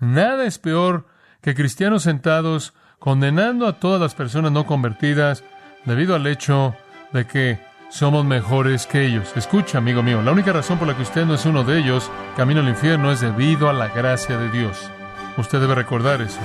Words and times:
Nada 0.00 0.46
es 0.46 0.58
peor 0.58 1.06
que 1.42 1.54
cristianos 1.54 2.04
sentados 2.04 2.72
condenando 2.98 3.66
a 3.66 3.74
todas 3.74 4.00
las 4.00 4.14
personas 4.14 4.50
no 4.50 4.64
convertidas 4.64 5.44
debido 5.84 6.14
al 6.14 6.26
hecho 6.26 6.74
de 7.12 7.26
que 7.26 7.58
somos 7.90 8.24
mejores 8.24 8.86
que 8.86 9.04
ellos. 9.04 9.30
Escucha, 9.36 9.76
amigo 9.78 10.02
mío, 10.02 10.22
la 10.22 10.32
única 10.32 10.54
razón 10.54 10.78
por 10.78 10.88
la 10.88 10.96
que 10.96 11.02
usted 11.02 11.26
no 11.26 11.34
es 11.34 11.44
uno 11.44 11.64
de 11.64 11.78
ellos, 11.78 12.10
camino 12.34 12.60
al 12.60 12.68
infierno, 12.68 13.12
es 13.12 13.20
debido 13.20 13.68
a 13.68 13.74
la 13.74 13.88
gracia 13.88 14.38
de 14.38 14.50
Dios. 14.50 14.90
Usted 15.36 15.60
debe 15.60 15.74
recordar 15.74 16.22
eso. 16.22 16.40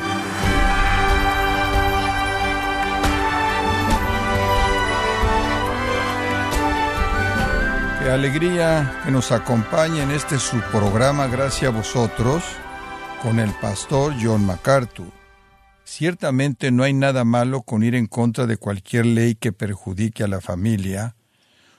Qué 8.03 8.11
alegría 8.11 9.01
que 9.05 9.11
nos 9.11 9.31
acompañe 9.31 10.03
en 10.03 10.11
este 10.11 10.37
su 10.39 10.59
programa 10.71 11.27
Gracias 11.27 11.71
a 11.71 11.75
vosotros 11.75 12.43
con 13.21 13.39
el 13.39 13.51
pastor 13.53 14.13
John 14.21 14.45
MacArthur. 14.45 15.11
Ciertamente 15.83 16.71
no 16.71 16.83
hay 16.83 16.93
nada 16.93 17.23
malo 17.23 17.61
con 17.61 17.83
ir 17.83 17.95
en 17.95 18.07
contra 18.07 18.47
de 18.47 18.57
cualquier 18.57 19.05
ley 19.05 19.35
que 19.35 19.51
perjudique 19.51 20.23
a 20.23 20.27
la 20.27 20.41
familia, 20.41 21.15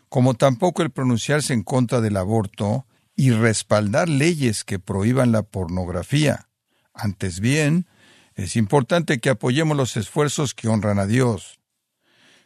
como 0.09 0.35
tampoco 0.35 0.83
el 0.83 0.91
pronunciarse 0.91 1.53
en 1.53 1.63
contra 1.63 2.01
del 2.01 2.17
aborto 2.17 2.87
y 3.17 3.31
respaldar 3.31 4.09
leyes 4.09 4.65
que 4.65 4.79
prohíban 4.79 5.33
la 5.33 5.43
pornografía. 5.43 6.49
Antes 6.95 7.41
bien, 7.41 7.87
es 8.35 8.57
importante 8.57 9.19
que 9.19 9.31
apoyemos 9.31 9.77
los 9.77 9.97
esfuerzos 9.97 10.55
que 10.55 10.69
honran 10.69 10.99
a 10.99 11.07
Dios. 11.07 11.59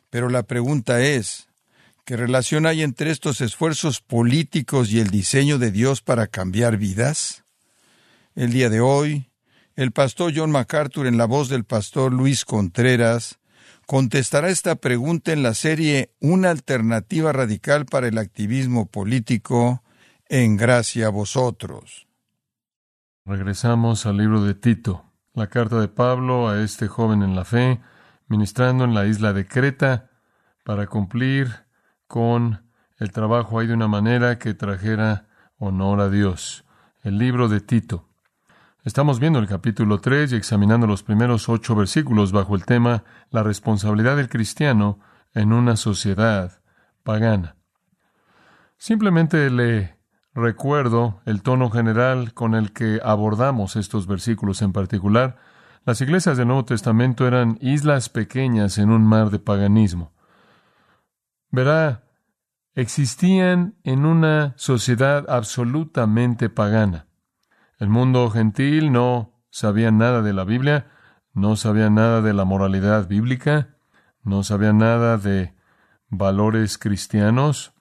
Pero 0.09 0.29
la 0.29 0.45
pregunta 0.45 1.03
es, 1.03 1.49
¿qué 2.05 2.17
relación 2.17 2.67
hay 2.67 2.83
entre 2.83 3.11
estos 3.11 3.41
esfuerzos 3.41 4.01
políticos 4.01 4.91
y 4.91 5.01
el 5.01 5.11
diseño 5.11 5.59
de 5.59 5.71
Dios 5.71 6.01
para 6.03 6.27
cambiar 6.27 6.77
vidas? 6.77 7.45
El 8.41 8.53
día 8.53 8.71
de 8.71 8.81
hoy, 8.81 9.31
el 9.77 9.93
pastor 9.93 10.33
John 10.35 10.51
MacArthur, 10.51 11.07
en 11.07 11.19
la 11.19 11.27
voz 11.27 11.51
del 11.51 11.65
pastor 11.65 12.11
Luis 12.11 12.47
Contreras, 12.47 13.39
contestará 13.87 14.49
esta 14.49 14.77
pregunta 14.77 15.33
en 15.33 15.43
la 15.43 15.53
serie 15.53 16.15
Una 16.23 16.49
alternativa 16.49 17.35
radical 17.35 17.85
para 17.85 18.09
el 18.09 18.17
activismo 18.17 18.87
político, 18.87 19.83
en 20.31 20.57
gracia 20.57 21.09
a 21.09 21.11
vosotros. 21.11 22.09
Regresamos 23.27 24.07
al 24.07 24.17
libro 24.17 24.43
de 24.43 24.55
Tito, 24.55 25.05
la 25.35 25.49
carta 25.49 25.79
de 25.79 25.89
Pablo 25.89 26.49
a 26.49 26.63
este 26.63 26.89
joven 26.89 27.23
en 27.23 27.37
la 27.37 27.45
fe, 27.45 27.79
ministrando 28.27 28.85
en 28.85 28.95
la 28.95 29.05
isla 29.05 29.35
de 29.35 29.47
Creta, 29.47 30.09
para 30.65 30.87
cumplir 30.87 31.67
con 32.07 32.65
el 32.97 33.13
trabajo 33.13 33.59
ahí 33.59 33.67
de 33.67 33.75
una 33.75 33.89
manera 33.89 34.39
que 34.39 34.55
trajera 34.55 35.29
honor 35.59 36.01
a 36.01 36.09
Dios. 36.09 36.65
El 37.03 37.19
libro 37.19 37.51
de 37.51 37.61
Tito. 37.61 38.10
Estamos 38.83 39.21
viendo 39.21 39.39
el 39.39 39.47
capítulo 39.47 40.01
3 40.01 40.33
y 40.33 40.37
examinando 40.37 40.87
los 40.87 41.03
primeros 41.03 41.51
ocho 41.51 41.75
versículos 41.75 42.33
bajo 42.33 42.55
el 42.55 42.65
tema 42.65 43.05
La 43.31 43.43
responsabilidad 43.43 44.17
del 44.17 44.31
cristiano 44.31 45.01
en 45.35 45.53
una 45.53 45.77
sociedad 45.77 46.63
pagana. 47.03 47.57
Simplemente 48.79 49.51
le 49.51 49.99
recuerdo 50.33 51.21
el 51.27 51.43
tono 51.43 51.69
general 51.69 52.33
con 52.33 52.55
el 52.55 52.73
que 52.73 53.01
abordamos 53.05 53.77
estos 53.77 54.07
versículos 54.07 54.63
en 54.63 54.73
particular. 54.73 55.37
Las 55.85 56.01
iglesias 56.01 56.39
del 56.39 56.47
Nuevo 56.47 56.65
Testamento 56.65 57.27
eran 57.27 57.59
islas 57.61 58.09
pequeñas 58.09 58.79
en 58.79 58.91
un 58.91 59.05
mar 59.05 59.29
de 59.29 59.41
paganismo. 59.41 60.15
Verá, 61.51 62.05
existían 62.75 63.75
en 63.85 64.07
una 64.07 64.55
sociedad 64.57 65.27
absolutamente 65.29 66.49
pagana. 66.49 67.10
El 67.81 67.89
mundo 67.89 68.29
gentil 68.31 68.93
no 68.93 69.33
sabía 69.49 69.91
nada 69.91 70.21
de 70.21 70.35
la 70.35 70.45
Biblia, 70.45 70.91
no 71.33 71.57
sabía 71.57 71.89
nada 71.89 72.21
de 72.21 72.35
la 72.35 72.45
moralidad 72.45 73.09
bíblica, 73.09 73.79
no 74.23 74.43
sabía 74.43 74.75
nada 74.75 75.17
de 75.17 75.55
valores 76.11 76.77
cristianos, 76.77 77.73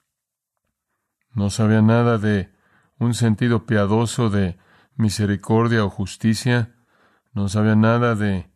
no 1.34 1.50
sabía 1.50 1.82
nada 1.82 2.18
de 2.18 2.50
un 2.98 3.14
sentido 3.14 3.66
piadoso 3.66 4.30
de 4.30 4.58
misericordia 4.96 5.84
o 5.84 5.90
justicia, 5.90 6.78
no 7.34 7.50
sabía 7.50 7.76
nada 7.76 8.16
de 8.16 8.50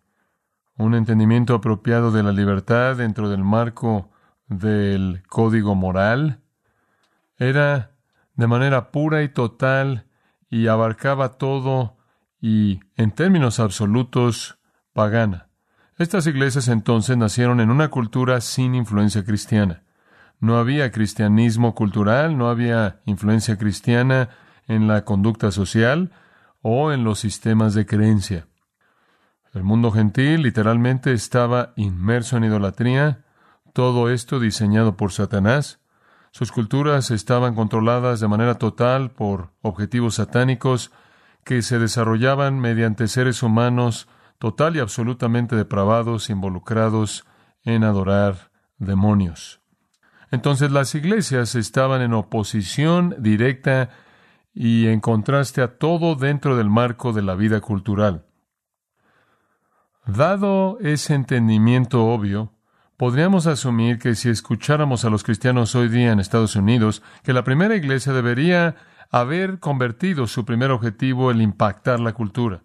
un 0.78 0.96
entendimiento 0.96 1.56
apropiado 1.56 2.12
de 2.12 2.24
la 2.24 2.32
libertad 2.32 2.96
dentro 2.96 3.30
del 3.30 3.44
marco 3.44 4.12
del 4.48 5.24
código 5.28 5.76
moral. 5.76 6.40
Era 7.36 7.92
de 8.36 8.48
manera 8.48 8.92
pura 8.92 9.24
y 9.24 9.28
total 9.28 10.08
y 10.54 10.68
abarcaba 10.68 11.40
todo 11.40 11.98
y, 12.40 12.80
en 12.96 13.10
términos 13.10 13.60
absolutos, 13.60 14.60
pagana. 14.94 15.48
Estas 15.98 16.28
iglesias 16.28 16.68
entonces 16.68 17.18
nacieron 17.18 17.60
en 17.60 17.72
una 17.72 17.88
cultura 17.88 18.40
sin 18.40 18.76
influencia 18.76 19.26
cristiana. 19.26 19.82
No 20.40 20.58
había 20.58 20.92
cristianismo 20.92 21.74
cultural, 21.74 22.38
no 22.38 22.50
había 22.50 23.02
influencia 23.06 23.58
cristiana 23.58 24.30
en 24.68 24.88
la 24.88 25.06
conducta 25.06 25.50
social 25.50 26.12
o 26.62 26.92
en 26.92 27.04
los 27.04 27.18
sistemas 27.18 27.74
de 27.74 27.88
creencia. 27.88 28.46
El 29.56 29.64
mundo 29.64 29.90
gentil 29.90 30.44
literalmente 30.44 31.14
estaba 31.14 31.74
inmerso 31.78 32.38
en 32.38 32.44
idolatría, 32.44 33.26
todo 33.74 34.12
esto 34.12 34.40
diseñado 34.40 34.98
por 34.98 35.14
Satanás, 35.14 35.80
sus 36.34 36.52
culturas 36.52 37.12
estaban 37.12 37.54
controladas 37.54 38.20
de 38.20 38.28
manera 38.28 38.56
total 38.56 39.12
por 39.12 39.52
objetivos 39.62 40.16
satánicos 40.16 40.92
que 41.44 41.62
se 41.62 41.78
desarrollaban 41.78 42.60
mediante 42.60 43.08
seres 43.08 43.44
humanos 43.44 44.08
total 44.40 44.76
y 44.76 44.80
absolutamente 44.80 45.56
depravados, 45.56 46.32
involucrados 46.32 47.24
en 47.64 47.84
adorar 47.84 48.50
demonios. 48.80 49.62
Entonces 50.32 50.72
las 50.72 50.96
iglesias 50.96 51.54
estaban 51.54 52.02
en 52.02 52.14
oposición 52.14 53.16
directa 53.20 53.92
y 54.56 54.88
en 54.88 55.02
contraste 55.02 55.62
a 55.62 55.78
todo 55.78 56.16
dentro 56.16 56.58
del 56.58 56.72
marco 56.72 57.14
de 57.14 57.22
la 57.22 57.36
vida 57.36 57.62
cultural. 57.62 58.26
Dado 60.08 60.80
ese 60.82 61.14
entendimiento 61.14 62.04
obvio, 62.08 62.54
podríamos 62.98 63.48
asumir 63.48 64.00
que 64.00 64.16
si 64.16 64.30
escucháramos 64.30 65.06
a 65.06 65.10
los 65.10 65.24
cristianos 65.24 65.76
hoy 65.76 65.90
día 65.90 66.12
en 66.12 66.20
Estados 66.20 66.56
Unidos, 66.56 67.02
que 67.24 67.34
la 67.34 67.44
primera 67.44 67.76
iglesia 67.76 68.14
debería 68.14 68.76
haber 69.12 69.60
convertido 69.60 70.28
su 70.28 70.46
primer 70.46 70.72
objetivo 70.72 71.32
en 71.32 71.42
impactar 71.42 72.00
la 72.00 72.14
cultura. 72.14 72.62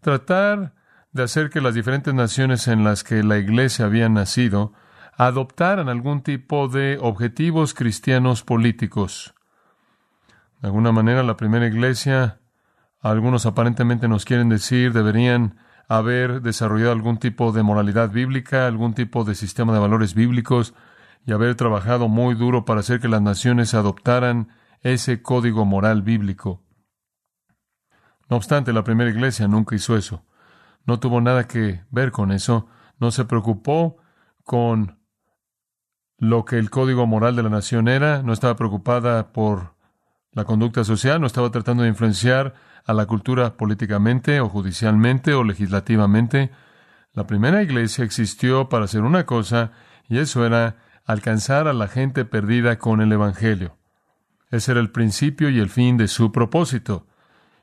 Tratar 0.00 0.74
de 1.12 1.22
hacer 1.22 1.50
que 1.50 1.60
las 1.60 1.74
diferentes 1.74 2.14
naciones 2.14 2.68
en 2.68 2.84
las 2.84 3.02
que 3.02 3.22
la 3.22 3.38
iglesia 3.38 3.86
había 3.86 4.08
nacido 4.08 4.72
adoptaran 5.16 5.88
algún 5.88 6.22
tipo 6.22 6.68
de 6.68 6.98
objetivos 7.00 7.74
cristianos 7.74 8.42
políticos. 8.42 9.34
De 10.60 10.68
alguna 10.68 10.92
manera, 10.92 11.22
la 11.22 11.36
primera 11.36 11.66
iglesia, 11.66 12.40
algunos 13.00 13.46
aparentemente 13.46 14.08
nos 14.08 14.24
quieren 14.24 14.48
decir, 14.48 14.92
deberían 14.92 15.56
haber 15.90 16.40
desarrollado 16.40 16.92
algún 16.92 17.18
tipo 17.18 17.50
de 17.50 17.64
moralidad 17.64 18.10
bíblica, 18.10 18.68
algún 18.68 18.94
tipo 18.94 19.24
de 19.24 19.34
sistema 19.34 19.72
de 19.72 19.80
valores 19.80 20.14
bíblicos 20.14 20.72
y 21.26 21.32
haber 21.32 21.56
trabajado 21.56 22.06
muy 22.06 22.36
duro 22.36 22.64
para 22.64 22.78
hacer 22.78 23.00
que 23.00 23.08
las 23.08 23.20
naciones 23.20 23.74
adoptaran 23.74 24.50
ese 24.82 25.20
código 25.20 25.64
moral 25.64 26.02
bíblico. 26.02 26.62
No 28.28 28.36
obstante, 28.36 28.72
la 28.72 28.84
primera 28.84 29.10
iglesia 29.10 29.48
nunca 29.48 29.74
hizo 29.74 29.96
eso. 29.96 30.24
No 30.86 31.00
tuvo 31.00 31.20
nada 31.20 31.48
que 31.48 31.82
ver 31.90 32.12
con 32.12 32.30
eso. 32.30 32.68
No 33.00 33.10
se 33.10 33.24
preocupó 33.24 33.96
con 34.44 35.00
lo 36.18 36.44
que 36.44 36.58
el 36.60 36.70
código 36.70 37.04
moral 37.08 37.34
de 37.34 37.42
la 37.42 37.50
nación 37.50 37.88
era. 37.88 38.22
No 38.22 38.32
estaba 38.32 38.54
preocupada 38.54 39.32
por 39.32 39.74
la 40.32 40.44
conducta 40.44 40.84
social. 40.84 41.20
No 41.20 41.26
estaba 41.26 41.50
tratando 41.50 41.82
de 41.82 41.88
influenciar 41.88 42.54
a 42.84 42.92
la 42.92 43.06
cultura 43.06 43.56
políticamente 43.56 44.40
o 44.40 44.48
judicialmente 44.48 45.34
o 45.34 45.44
legislativamente. 45.44 46.50
La 47.12 47.26
primera 47.26 47.62
iglesia 47.62 48.04
existió 48.04 48.68
para 48.68 48.84
hacer 48.84 49.02
una 49.02 49.26
cosa, 49.26 49.72
y 50.08 50.18
eso 50.18 50.46
era 50.46 50.76
alcanzar 51.04 51.68
a 51.68 51.72
la 51.72 51.88
gente 51.88 52.24
perdida 52.24 52.78
con 52.78 53.00
el 53.00 53.12
Evangelio. 53.12 53.76
Ese 54.50 54.72
era 54.72 54.80
el 54.80 54.90
principio 54.90 55.48
y 55.48 55.60
el 55.60 55.68
fin 55.68 55.96
de 55.96 56.08
su 56.08 56.32
propósito. 56.32 57.06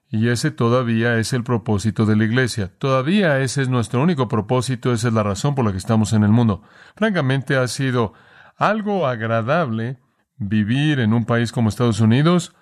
Y 0.09 0.29
ese 0.29 0.51
todavía 0.51 1.17
es 1.17 1.33
el 1.33 1.43
propósito 1.43 2.05
de 2.05 2.15
la 2.15 2.23
iglesia. 2.23 2.71
Todavía 2.77 3.39
ese 3.39 3.61
es 3.61 3.69
nuestro 3.69 4.01
único 4.01 4.29
propósito, 4.29 4.93
esa 4.93 5.09
es 5.09 5.13
la 5.13 5.23
razón 5.23 5.53
por 5.53 5.65
la 5.65 5.71
que 5.71 5.77
estamos 5.77 6.13
en 6.13 6.23
el 6.23 6.31
mundo. 6.31 6.63
Francamente 6.95 7.57
ha 7.57 7.67
sido 7.67 8.13
algo 8.55 9.05
agradable 9.05 9.97
vivir 10.37 10.99
en 10.99 11.13
un 11.13 11.25
país 11.25 11.51
como 11.51 11.67
Estados 11.67 11.99
Unidos, 11.99 12.55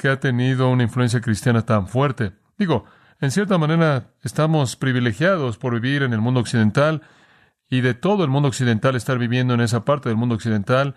que 0.00 0.08
ha 0.08 0.18
tenido 0.18 0.70
una 0.70 0.82
influencia 0.82 1.20
cristiana 1.20 1.66
tan 1.66 1.86
fuerte. 1.86 2.32
Digo, 2.56 2.86
en 3.20 3.30
cierta 3.30 3.58
manera 3.58 4.14
estamos 4.22 4.74
privilegiados 4.76 5.58
por 5.58 5.78
vivir 5.78 6.02
en 6.02 6.14
el 6.14 6.22
mundo 6.22 6.40
occidental 6.40 7.02
y 7.68 7.82
de 7.82 7.92
todo 7.92 8.24
el 8.24 8.30
mundo 8.30 8.48
occidental 8.48 8.96
estar 8.96 9.18
viviendo 9.18 9.52
en 9.52 9.60
esa 9.60 9.84
parte 9.84 10.08
del 10.08 10.16
mundo 10.16 10.36
occidental, 10.36 10.94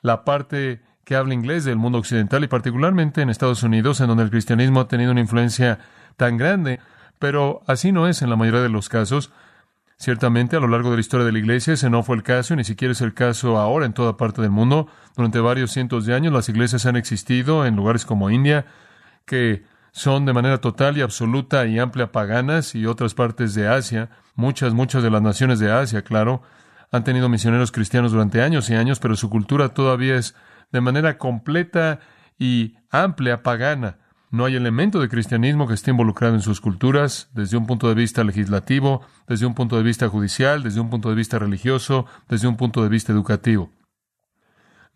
la 0.00 0.24
parte 0.24 0.80
que 1.04 1.14
habla 1.14 1.34
inglés 1.34 1.66
del 1.66 1.76
mundo 1.76 1.98
occidental 1.98 2.42
y 2.42 2.48
particularmente 2.48 3.20
en 3.20 3.28
Estados 3.28 3.62
Unidos, 3.62 4.00
en 4.00 4.06
donde 4.06 4.24
el 4.24 4.30
cristianismo 4.30 4.80
ha 4.80 4.88
tenido 4.88 5.12
una 5.12 5.20
influencia 5.20 5.80
tan 6.16 6.38
grande. 6.38 6.80
Pero 7.18 7.60
así 7.66 7.92
no 7.92 8.08
es 8.08 8.22
en 8.22 8.30
la 8.30 8.36
mayoría 8.36 8.62
de 8.62 8.70
los 8.70 8.88
casos. 8.88 9.30
Ciertamente, 10.00 10.54
a 10.56 10.60
lo 10.60 10.68
largo 10.68 10.90
de 10.90 10.96
la 10.96 11.00
historia 11.00 11.26
de 11.26 11.32
la 11.32 11.40
Iglesia, 11.40 11.74
ese 11.74 11.90
no 11.90 12.04
fue 12.04 12.14
el 12.14 12.22
caso, 12.22 12.54
ni 12.54 12.62
siquiera 12.62 12.92
es 12.92 13.00
el 13.00 13.14
caso 13.14 13.58
ahora 13.58 13.84
en 13.84 13.92
toda 13.92 14.16
parte 14.16 14.40
del 14.40 14.52
mundo. 14.52 14.86
Durante 15.16 15.40
varios 15.40 15.72
cientos 15.72 16.06
de 16.06 16.14
años, 16.14 16.32
las 16.32 16.48
iglesias 16.48 16.86
han 16.86 16.94
existido 16.94 17.66
en 17.66 17.74
lugares 17.74 18.06
como 18.06 18.30
India, 18.30 18.66
que 19.24 19.64
son 19.90 20.24
de 20.24 20.32
manera 20.32 20.58
total 20.58 20.96
y 20.96 21.00
absoluta 21.00 21.66
y 21.66 21.80
amplia 21.80 22.12
paganas, 22.12 22.76
y 22.76 22.86
otras 22.86 23.14
partes 23.14 23.54
de 23.54 23.66
Asia, 23.66 24.10
muchas, 24.36 24.72
muchas 24.72 25.02
de 25.02 25.10
las 25.10 25.20
naciones 25.20 25.58
de 25.58 25.72
Asia, 25.72 26.02
claro, 26.02 26.42
han 26.92 27.02
tenido 27.02 27.28
misioneros 27.28 27.72
cristianos 27.72 28.12
durante 28.12 28.40
años 28.40 28.70
y 28.70 28.76
años, 28.76 29.00
pero 29.00 29.16
su 29.16 29.28
cultura 29.28 29.70
todavía 29.70 30.14
es 30.14 30.36
de 30.70 30.80
manera 30.80 31.18
completa 31.18 31.98
y 32.38 32.76
amplia 32.90 33.42
pagana. 33.42 33.98
No 34.30 34.44
hay 34.44 34.56
elemento 34.56 35.00
de 35.00 35.08
cristianismo 35.08 35.66
que 35.66 35.74
esté 35.74 35.90
involucrado 35.90 36.34
en 36.34 36.42
sus 36.42 36.60
culturas, 36.60 37.30
desde 37.32 37.56
un 37.56 37.66
punto 37.66 37.88
de 37.88 37.94
vista 37.94 38.24
legislativo, 38.24 39.00
desde 39.26 39.46
un 39.46 39.54
punto 39.54 39.76
de 39.76 39.82
vista 39.82 40.08
judicial, 40.08 40.62
desde 40.62 40.80
un 40.80 40.90
punto 40.90 41.08
de 41.08 41.14
vista 41.14 41.38
religioso, 41.38 42.04
desde 42.28 42.46
un 42.46 42.56
punto 42.56 42.82
de 42.82 42.90
vista 42.90 43.10
educativo. 43.12 43.70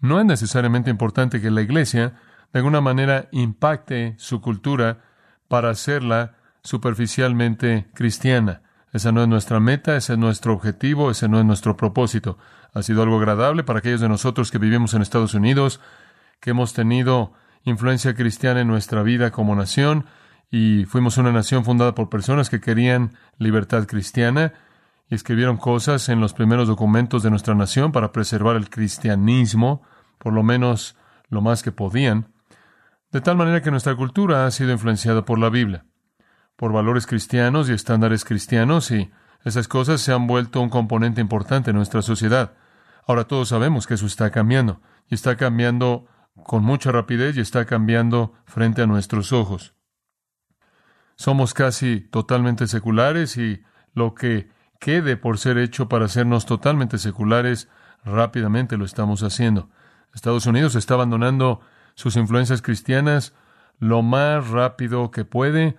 No 0.01 0.21
es 0.21 0.27
necesariamente 0.27 0.91
importante 0.91 1.41
que 1.41 1.51
la 1.51 1.63
Iglesia, 1.63 2.15
de 2.53 2.59
alguna 2.59 2.83
manera, 2.83 3.29
impacte 3.33 4.15
su 4.19 4.43
cultura 4.43 5.05
para 5.49 5.71
hacerla 5.71 6.37
superficialmente 6.63 7.89
cristiana. 7.95 8.63
Esa 8.93 9.13
no 9.13 9.23
es 9.23 9.29
nuestra 9.29 9.61
meta, 9.61 9.97
ese 9.97 10.13
es 10.13 10.19
nuestro 10.19 10.53
objetivo, 10.53 11.11
ese 11.11 11.29
no 11.29 11.39
es 11.39 11.47
nuestro 11.47 11.77
propósito. 11.77 12.37
Ha 12.75 12.83
sido 12.83 13.03
algo 13.03 13.17
agradable 13.17 13.65
para 13.65 13.79
aquellos 13.79 14.03
de 14.03 14.09
nosotros 14.09 14.51
que 14.51 14.59
vivimos 14.59 14.93
en 14.93 15.01
Estados 15.01 15.33
Unidos, 15.33 15.81
que 16.41 16.51
hemos 16.51 16.75
tenido 16.75 17.33
influencia 17.65 18.15
cristiana 18.15 18.61
en 18.61 18.69
nuestra 18.69 19.03
vida 19.03 19.31
como 19.31 19.55
nación 19.55 20.07
y 20.51 20.85
fuimos 20.85 21.17
una 21.19 21.33
nación 21.33 21.65
fundada 21.65 21.95
por 21.95 22.09
personas 22.09 22.51
que 22.51 22.61
querían 22.61 23.13
libertad 23.39 23.87
cristiana 23.87 24.53
y 25.09 25.15
escribieron 25.15 25.57
cosas 25.57 26.09
en 26.09 26.21
los 26.21 26.35
primeros 26.35 26.69
documentos 26.69 27.23
de 27.23 27.31
nuestra 27.31 27.55
nación 27.55 27.93
para 27.93 28.13
preservar 28.13 28.57
el 28.57 28.69
cristianismo, 28.69 29.83
por 30.19 30.33
lo 30.33 30.43
menos 30.43 30.97
lo 31.29 31.41
más 31.41 31.63
que 31.63 31.73
podían, 31.73 32.29
de 33.11 33.21
tal 33.21 33.37
manera 33.37 33.63
que 33.63 33.71
nuestra 33.71 33.95
cultura 33.95 34.47
ha 34.47 34.51
sido 34.51 34.73
influenciada 34.73 35.25
por 35.25 35.39
la 35.39 35.51
Biblia, 35.51 35.85
por 36.57 36.73
valores 36.73 37.07
cristianos 37.07 37.69
y 37.69 37.73
estándares 37.73 38.25
cristianos 38.25 38.91
y 38.91 39.11
esas 39.45 39.69
cosas 39.69 40.01
se 40.01 40.13
han 40.13 40.27
vuelto 40.27 40.61
un 40.61 40.71
componente 40.71 41.21
importante 41.21 41.71
en 41.71 41.77
nuestra 41.77 42.03
sociedad. 42.03 42.53
Ahora 43.07 43.25
todos 43.25 43.49
sabemos 43.49 43.87
que 43.87 43.95
eso 43.95 44.07
está 44.07 44.31
cambiando 44.31 44.81
y 45.09 45.15
está 45.15 45.37
cambiando 45.37 46.07
con 46.45 46.65
mucha 46.65 46.93
rapidez 46.93 47.37
y 47.37 47.41
está 47.41 47.65
cambiando 47.65 48.35
frente 48.45 48.83
a 48.83 48.87
nuestros 48.87 49.33
ojos. 49.33 49.75
Somos 51.17 51.55
casi 51.55 52.01
totalmente 52.01 52.67
seculares 52.67 53.37
y 53.37 53.63
lo 53.95 54.15
que 54.15 54.51
quede 54.81 55.17
por 55.17 55.39
ser 55.39 55.59
hecho 55.59 55.89
para 55.89 56.07
hacernos 56.07 56.47
totalmente 56.47 56.99
seculares, 56.99 57.69
rápidamente 58.05 58.77
lo 58.77 58.85
estamos 58.85 59.23
haciendo. 59.23 59.69
Estados 60.15 60.47
Unidos 60.47 60.75
está 60.75 60.95
abandonando 60.95 61.61
sus 61.95 62.17
influencias 62.17 62.63
cristianas 62.63 63.35
lo 63.79 64.03
más 64.03 64.49
rápido 64.49 65.11
que 65.11 65.25
puede 65.25 65.77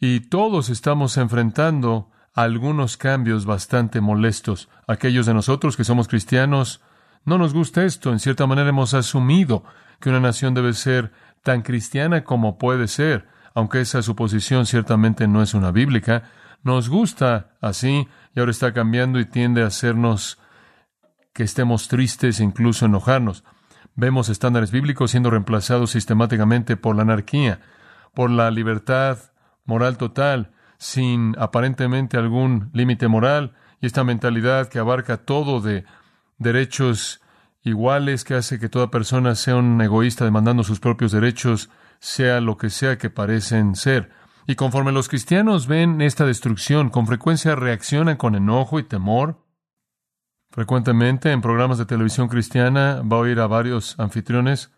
y 0.00 0.20
todos 0.20 0.68
estamos 0.68 1.16
enfrentando 1.16 2.10
algunos 2.34 2.96
cambios 2.96 3.44
bastante 3.44 4.00
molestos. 4.00 4.68
Aquellos 4.86 5.26
de 5.26 5.34
nosotros 5.34 5.76
que 5.76 5.84
somos 5.84 6.08
cristianos, 6.08 6.80
no 7.24 7.38
nos 7.38 7.54
gusta 7.54 7.84
esto. 7.84 8.10
En 8.10 8.18
cierta 8.18 8.46
manera 8.46 8.68
hemos 8.68 8.94
asumido 8.94 9.64
que 10.00 10.08
una 10.08 10.20
nación 10.20 10.54
debe 10.54 10.72
ser 10.72 11.12
tan 11.42 11.62
cristiana 11.62 12.24
como 12.24 12.58
puede 12.58 12.88
ser, 12.88 13.28
aunque 13.54 13.80
esa 13.80 14.02
suposición 14.02 14.66
ciertamente 14.66 15.28
no 15.28 15.42
es 15.42 15.54
una 15.54 15.70
bíblica, 15.70 16.24
nos 16.62 16.88
gusta 16.88 17.52
así 17.60 18.08
y 18.34 18.40
ahora 18.40 18.50
está 18.52 18.72
cambiando 18.72 19.18
y 19.18 19.24
tiende 19.24 19.62
a 19.62 19.66
hacernos 19.66 20.38
que 21.32 21.42
estemos 21.42 21.88
tristes 21.88 22.40
e 22.40 22.44
incluso 22.44 22.86
enojarnos. 22.86 23.44
Vemos 23.94 24.28
estándares 24.28 24.70
bíblicos 24.70 25.10
siendo 25.10 25.30
reemplazados 25.30 25.90
sistemáticamente 25.90 26.76
por 26.76 26.96
la 26.96 27.02
anarquía, 27.02 27.60
por 28.14 28.30
la 28.30 28.50
libertad 28.50 29.18
moral 29.64 29.96
total, 29.96 30.52
sin 30.78 31.34
aparentemente 31.38 32.16
algún 32.16 32.70
límite 32.72 33.08
moral, 33.08 33.54
y 33.80 33.86
esta 33.86 34.04
mentalidad 34.04 34.68
que 34.68 34.78
abarca 34.78 35.18
todo 35.18 35.60
de 35.60 35.84
derechos 36.42 37.20
iguales, 37.62 38.24
que 38.24 38.34
hace 38.34 38.58
que 38.58 38.68
toda 38.68 38.90
persona 38.90 39.34
sea 39.34 39.56
un 39.56 39.80
egoísta 39.80 40.24
demandando 40.24 40.64
sus 40.64 40.80
propios 40.80 41.12
derechos, 41.12 41.70
sea 42.00 42.40
lo 42.40 42.56
que 42.56 42.70
sea 42.70 42.98
que 42.98 43.10
parecen 43.10 43.76
ser. 43.76 44.10
Y 44.46 44.56
conforme 44.56 44.92
los 44.92 45.08
cristianos 45.08 45.66
ven 45.66 46.02
esta 46.02 46.26
destrucción, 46.26 46.90
con 46.90 47.06
frecuencia 47.06 47.54
reaccionan 47.54 48.16
con 48.16 48.34
enojo 48.34 48.78
y 48.78 48.82
temor. 48.82 49.38
Frecuentemente 50.50 51.30
en 51.30 51.40
programas 51.40 51.78
de 51.78 51.86
televisión 51.86 52.28
cristiana 52.28 53.02
va 53.02 53.16
a 53.16 53.20
oír 53.20 53.40
a 53.40 53.46
varios 53.46 53.98
anfitriones 53.98 54.72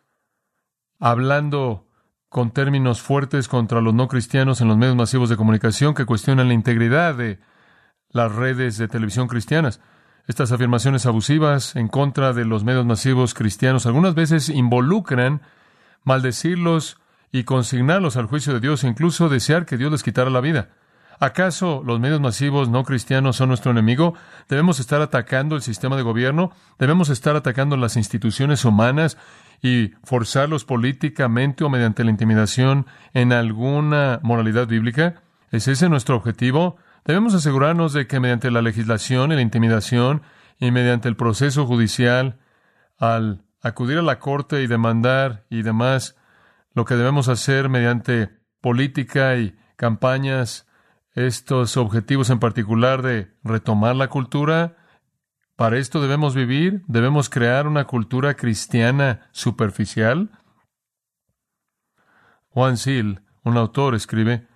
hablando 1.00 1.88
con 2.28 2.50
términos 2.50 3.00
fuertes 3.00 3.48
contra 3.48 3.80
los 3.80 3.94
no 3.94 4.08
cristianos 4.08 4.60
en 4.60 4.68
los 4.68 4.76
medios 4.76 4.96
masivos 4.96 5.28
de 5.28 5.36
comunicación 5.36 5.94
que 5.94 6.04
cuestionan 6.04 6.48
la 6.48 6.54
integridad 6.54 7.14
de 7.14 7.40
las 8.10 8.32
redes 8.32 8.76
de 8.76 8.88
televisión 8.88 9.28
cristianas. 9.28 9.80
Estas 10.26 10.52
afirmaciones 10.52 11.04
abusivas 11.04 11.76
en 11.76 11.88
contra 11.88 12.32
de 12.32 12.46
los 12.46 12.64
medios 12.64 12.86
masivos 12.86 13.34
cristianos 13.34 13.84
algunas 13.84 14.14
veces 14.14 14.48
involucran 14.48 15.42
maldecirlos 16.02 16.98
y 17.30 17.44
consignarlos 17.44 18.16
al 18.16 18.26
juicio 18.26 18.54
de 18.54 18.60
Dios 18.60 18.84
incluso 18.84 19.28
desear 19.28 19.66
que 19.66 19.76
Dios 19.76 19.92
les 19.92 20.02
quitara 20.02 20.30
la 20.30 20.40
vida. 20.40 20.70
¿Acaso 21.20 21.82
los 21.84 22.00
medios 22.00 22.20
masivos 22.20 22.68
no 22.70 22.84
cristianos 22.84 23.36
son 23.36 23.48
nuestro 23.48 23.70
enemigo? 23.70 24.14
¿Debemos 24.48 24.80
estar 24.80 25.02
atacando 25.02 25.56
el 25.56 25.62
sistema 25.62 25.96
de 25.96 26.02
gobierno? 26.02 26.52
¿Debemos 26.78 27.10
estar 27.10 27.36
atacando 27.36 27.76
las 27.76 27.96
instituciones 27.96 28.64
humanas 28.64 29.18
y 29.62 29.92
forzarlos 30.04 30.64
políticamente 30.64 31.64
o 31.64 31.70
mediante 31.70 32.02
la 32.02 32.10
intimidación 32.10 32.86
en 33.12 33.32
alguna 33.32 34.20
moralidad 34.22 34.66
bíblica? 34.66 35.22
¿Es 35.50 35.68
ese 35.68 35.88
nuestro 35.88 36.16
objetivo? 36.16 36.76
Debemos 37.04 37.34
asegurarnos 37.34 37.92
de 37.92 38.06
que 38.06 38.18
mediante 38.18 38.50
la 38.50 38.62
legislación 38.62 39.30
y 39.30 39.34
la 39.34 39.42
intimidación 39.42 40.22
y 40.58 40.70
mediante 40.70 41.08
el 41.08 41.16
proceso 41.16 41.66
judicial, 41.66 42.38
al 42.98 43.44
acudir 43.60 43.98
a 43.98 44.02
la 44.02 44.18
corte 44.18 44.62
y 44.62 44.66
demandar 44.66 45.44
y 45.50 45.62
demás, 45.62 46.16
lo 46.72 46.86
que 46.86 46.94
debemos 46.94 47.28
hacer 47.28 47.68
mediante 47.68 48.30
política 48.62 49.36
y 49.36 49.54
campañas, 49.76 50.66
estos 51.12 51.76
objetivos 51.76 52.30
en 52.30 52.40
particular 52.40 53.02
de 53.02 53.32
retomar 53.42 53.96
la 53.96 54.08
cultura, 54.08 54.76
para 55.56 55.78
esto 55.78 56.00
debemos 56.00 56.34
vivir, 56.34 56.82
debemos 56.88 57.28
crear 57.28 57.68
una 57.68 57.84
cultura 57.84 58.34
cristiana 58.34 59.28
superficial. 59.30 60.30
Juan 62.48 62.76
Seal, 62.76 63.22
un 63.44 63.56
autor, 63.56 63.94
escribe, 63.94 64.48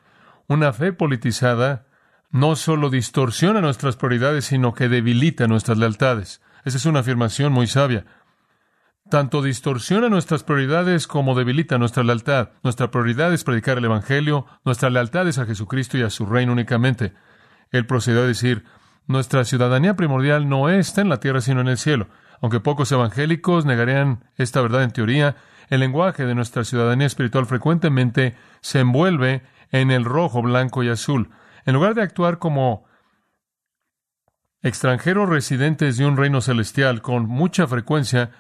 una 0.48 0.72
fe 0.72 0.92
politizada 0.92 1.87
no 2.30 2.56
solo 2.56 2.90
distorsiona 2.90 3.60
nuestras 3.60 3.96
prioridades, 3.96 4.46
sino 4.46 4.74
que 4.74 4.88
debilita 4.88 5.46
nuestras 5.46 5.78
lealtades. 5.78 6.42
Esa 6.64 6.76
es 6.76 6.86
una 6.86 7.00
afirmación 7.00 7.52
muy 7.52 7.66
sabia. 7.66 8.04
Tanto 9.10 9.40
distorsiona 9.40 10.10
nuestras 10.10 10.44
prioridades 10.44 11.06
como 11.06 11.34
debilita 11.34 11.78
nuestra 11.78 12.02
lealtad. 12.02 12.50
Nuestra 12.62 12.90
prioridad 12.90 13.32
es 13.32 13.42
predicar 13.42 13.78
el 13.78 13.86
Evangelio, 13.86 14.44
nuestra 14.64 14.90
lealtad 14.90 15.26
es 15.28 15.38
a 15.38 15.46
Jesucristo 15.46 15.96
y 15.96 16.02
a 16.02 16.10
su 16.10 16.26
reino 16.26 16.52
únicamente. 16.52 17.14
Él 17.70 17.86
procedió 17.86 18.20
a 18.20 18.26
decir, 18.26 18.64
nuestra 19.06 19.44
ciudadanía 19.44 19.96
primordial 19.96 20.50
no 20.50 20.68
está 20.68 21.00
en 21.00 21.08
la 21.08 21.20
tierra 21.20 21.40
sino 21.40 21.62
en 21.62 21.68
el 21.68 21.78
cielo. 21.78 22.08
Aunque 22.42 22.60
pocos 22.60 22.92
evangélicos 22.92 23.64
negarían 23.64 24.24
esta 24.36 24.60
verdad 24.60 24.82
en 24.82 24.90
teoría, 24.90 25.36
el 25.70 25.80
lenguaje 25.80 26.26
de 26.26 26.34
nuestra 26.34 26.64
ciudadanía 26.64 27.06
espiritual 27.06 27.46
frecuentemente 27.46 28.36
se 28.60 28.80
envuelve 28.80 29.42
en 29.70 29.90
el 29.90 30.04
rojo, 30.04 30.42
blanco 30.42 30.82
y 30.82 30.90
azul. 30.90 31.30
En 31.68 31.74
lugar 31.74 31.94
de 31.94 32.00
actuar 32.00 32.38
como 32.38 32.86
extranjeros 34.62 35.28
residentes 35.28 35.98
de 35.98 36.06
un 36.06 36.16
reino 36.16 36.40
celestial 36.40 37.02
con 37.02 37.26
mucha 37.26 37.66
frecuencia, 37.66 38.30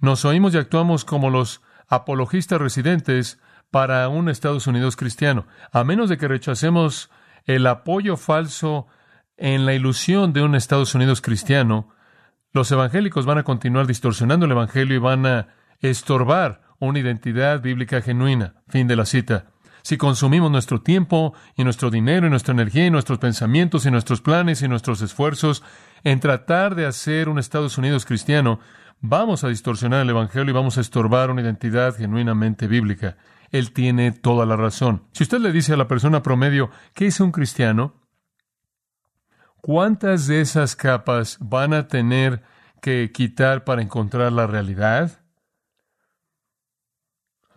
nos 0.00 0.26
oímos 0.26 0.52
y 0.52 0.58
actuamos 0.58 1.06
como 1.06 1.30
los 1.30 1.62
apologistas 1.88 2.60
residentes 2.60 3.40
para 3.70 4.06
un 4.10 4.28
Estados 4.28 4.66
Unidos 4.66 4.96
cristiano, 4.96 5.46
a 5.72 5.82
menos 5.82 6.10
de 6.10 6.18
que 6.18 6.28
rechacemos 6.28 7.10
el 7.46 7.66
apoyo 7.68 8.18
falso 8.18 8.86
en 9.38 9.64
la 9.64 9.72
ilusión 9.72 10.34
de 10.34 10.42
un 10.42 10.54
Estados 10.54 10.94
Unidos 10.94 11.22
cristiano, 11.22 11.88
los 12.52 12.70
evangélicos 12.70 13.24
van 13.24 13.38
a 13.38 13.44
continuar 13.44 13.86
distorsionando 13.86 14.44
el 14.44 14.52
Evangelio 14.52 14.96
y 14.96 14.98
van 14.98 15.24
a 15.24 15.48
estorbar 15.80 16.60
una 16.80 16.98
identidad 16.98 17.62
bíblica 17.62 18.02
genuina. 18.02 18.56
Fin 18.68 18.86
de 18.88 18.96
la 18.96 19.06
cita 19.06 19.53
si 19.84 19.98
consumimos 19.98 20.50
nuestro 20.50 20.80
tiempo 20.80 21.34
y 21.56 21.62
nuestro 21.62 21.90
dinero 21.90 22.26
y 22.26 22.30
nuestra 22.30 22.54
energía 22.54 22.86
y 22.86 22.90
nuestros 22.90 23.18
pensamientos 23.18 23.84
y 23.84 23.90
nuestros 23.90 24.22
planes 24.22 24.62
y 24.62 24.68
nuestros 24.68 25.02
esfuerzos 25.02 25.62
en 26.04 26.20
tratar 26.20 26.74
de 26.74 26.86
hacer 26.86 27.28
un 27.28 27.38
Estados 27.38 27.76
Unidos 27.76 28.06
cristiano, 28.06 28.60
vamos 29.02 29.44
a 29.44 29.48
distorsionar 29.48 30.00
el 30.00 30.08
Evangelio 30.08 30.50
y 30.50 30.54
vamos 30.54 30.78
a 30.78 30.80
estorbar 30.80 31.30
una 31.30 31.42
identidad 31.42 31.94
genuinamente 31.94 32.66
bíblica. 32.66 33.18
él 33.50 33.72
tiene 33.72 34.10
toda 34.10 34.46
la 34.46 34.56
razón. 34.56 35.04
Si 35.12 35.22
usted 35.22 35.38
le 35.38 35.52
dice 35.52 35.74
a 35.74 35.76
la 35.76 35.86
persona 35.86 36.22
promedio, 36.22 36.70
¿qué 36.94 37.06
es 37.06 37.20
un 37.20 37.30
cristiano? 37.30 38.00
¿Cuántas 39.60 40.26
de 40.26 40.40
esas 40.40 40.76
capas 40.76 41.36
van 41.40 41.74
a 41.74 41.88
tener 41.88 42.42
que 42.80 43.12
quitar 43.12 43.64
para 43.64 43.82
encontrar 43.82 44.32
la 44.32 44.46
realidad? 44.46 45.23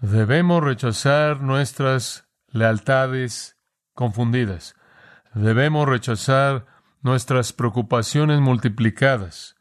Debemos 0.01 0.63
rechazar 0.63 1.41
nuestras 1.41 2.29
lealtades 2.49 3.57
confundidas. 3.95 4.75
Debemos 5.33 5.89
rechazar 5.89 6.67
nuestras 7.01 7.51
preocupaciones 7.51 8.39
multiplicadas 8.39 9.55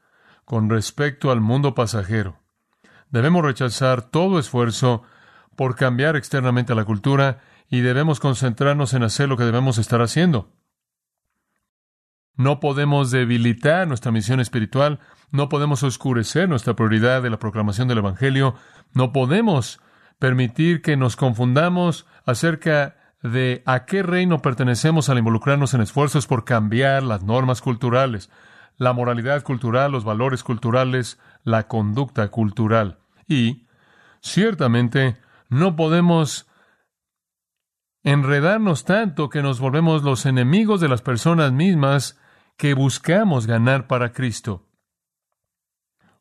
con 0.45 0.69
respecto 0.69 1.31
al 1.31 1.40
mundo 1.40 1.75
pasajero. 1.75 2.43
Debemos 3.09 3.43
rechazar 3.45 4.02
todo 4.02 4.38
esfuerzo 4.38 5.05
por 5.57 5.75
cambiar 5.75 6.16
externamente 6.16 6.75
la 6.75 6.85
cultura 6.85 7.40
y 7.71 7.81
debemos 7.81 8.21
concentrarnos 8.21 8.93
en 8.93 9.05
hacer 9.05 9.31
lo 9.31 9.38
que 9.38 9.45
debemos 9.45 9.78
estar 9.78 10.02
haciendo. 10.02 10.52
No 12.35 12.61
podemos 12.61 13.11
debilitar 13.11 13.88
nuestra 13.88 14.12
misión 14.12 14.40
espiritual, 14.40 15.00
no 15.31 15.49
podemos 15.49 15.83
oscurecer 15.83 16.47
nuestra 16.47 16.76
prioridad 16.76 17.23
de 17.23 17.31
la 17.31 17.38
proclamación 17.38 17.88
del 17.88 17.99
Evangelio, 17.99 18.55
no 18.93 19.14
podemos 19.14 19.81
permitir 20.18 20.82
que 20.82 20.96
nos 20.96 21.16
confundamos 21.16 22.06
acerca 22.25 22.96
de 23.23 23.62
a 23.66 23.85
qué 23.85 24.02
reino 24.02 24.40
pertenecemos 24.40 25.08
al 25.08 25.18
involucrarnos 25.18 25.75
en 25.75 25.80
esfuerzos 25.80 26.26
por 26.26 26.44
cambiar 26.44 27.02
las 27.02 27.23
normas 27.23 27.61
culturales, 27.61 28.30
la 28.76 28.92
moralidad 28.92 29.42
cultural, 29.42 29.92
los 29.92 30.04
valores 30.04 30.42
culturales, 30.42 31.18
la 31.44 31.66
conducta 31.66 32.28
cultural. 32.28 32.99
Y, 33.26 33.66
ciertamente, 34.20 35.16
no 35.49 35.76
podemos 35.76 36.46
enredarnos 38.04 38.85
tanto 38.85 39.28
que 39.28 39.42
nos 39.42 39.58
volvemos 39.58 40.02
los 40.02 40.26
enemigos 40.26 40.80
de 40.80 40.88
las 40.88 41.02
personas 41.02 41.52
mismas 41.52 42.18
que 42.56 42.75
buscamos 42.75 43.46
ganar 43.46 43.87
para 43.88 44.12
Cristo. 44.12 44.68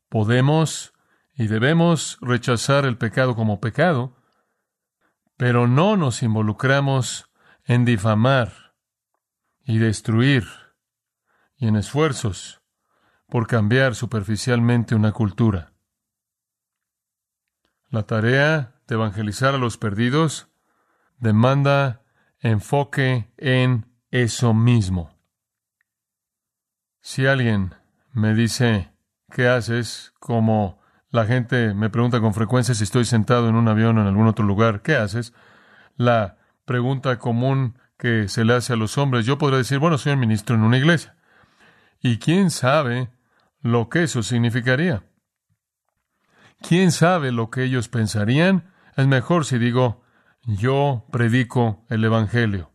Podemos 0.09 0.94
y 1.35 1.47
debemos 1.47 2.17
rechazar 2.21 2.85
el 2.85 2.97
pecado 2.97 3.35
como 3.35 3.59
pecado, 3.59 4.15
pero 5.37 5.67
no 5.67 5.97
nos 5.97 6.23
involucramos 6.23 7.29
en 7.65 7.83
difamar 7.83 8.75
y 9.65 9.79
destruir 9.79 10.47
y 11.57 11.67
en 11.67 11.75
esfuerzos 11.75 12.61
por 13.27 13.47
cambiar 13.47 13.95
superficialmente 13.95 14.95
una 14.95 15.11
cultura. 15.11 15.73
La 17.89 18.03
tarea 18.03 18.75
de 18.87 18.95
evangelizar 18.95 19.55
a 19.55 19.57
los 19.57 19.77
perdidos 19.77 20.47
demanda 21.17 22.03
enfoque 22.39 23.31
en 23.37 23.85
eso 24.11 24.53
mismo. 24.53 25.17
Si 27.01 27.25
alguien 27.25 27.75
me 28.11 28.33
dice, 28.33 28.93
¿qué 29.31 29.47
haces? 29.47 30.13
Como 30.19 30.79
la 31.15 31.25
gente 31.25 31.73
me 31.73 31.89
pregunta 31.89 32.19
con 32.19 32.33
frecuencia 32.33 32.75
si 32.75 32.83
estoy 32.83 33.05
sentado 33.05 33.47
en 33.49 33.55
un 33.55 33.67
avión 33.67 33.97
o 33.97 34.01
en 34.01 34.07
algún 34.07 34.27
otro 34.27 34.45
lugar, 34.45 34.81
¿qué 34.81 34.95
haces? 34.95 35.33
La 35.95 36.37
pregunta 36.65 37.17
común 37.17 37.79
que 37.97 38.27
se 38.27 38.43
le 38.43 38.53
hace 38.53 38.73
a 38.73 38.75
los 38.75 38.97
hombres, 38.97 39.25
yo 39.25 39.37
podría 39.37 39.59
decir, 39.59 39.79
bueno, 39.79 39.97
soy 39.97 40.11
un 40.11 40.19
ministro 40.19 40.55
en 40.55 40.63
una 40.63 40.77
iglesia. 40.77 41.15
Y 42.01 42.19
quién 42.19 42.51
sabe 42.51 43.09
lo 43.61 43.87
que 43.89 44.03
eso 44.03 44.21
significaría. 44.23 45.03
¿Quién 46.61 46.91
sabe 46.91 47.31
lo 47.31 47.49
que 47.49 47.63
ellos 47.63 47.87
pensarían? 47.87 48.73
Es 48.97 49.07
mejor 49.07 49.45
si 49.45 49.57
digo, 49.57 50.03
yo 50.43 51.05
predico 51.11 51.85
el 51.89 52.03
Evangelio. 52.03 52.71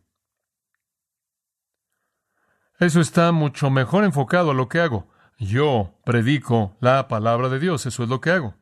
Eso 2.79 2.99
está 2.99 3.31
mucho 3.31 3.69
mejor 3.69 4.03
enfocado 4.03 4.51
a 4.51 4.53
lo 4.55 4.67
que 4.67 4.79
hago. 4.79 5.10
Yo 5.41 5.95
predico 6.05 6.77
la 6.81 7.07
palabra 7.07 7.49
de 7.49 7.57
Dios, 7.57 7.87
eso 7.87 8.03
es 8.03 8.09
lo 8.09 8.21
que 8.21 8.29
hago. 8.29 8.53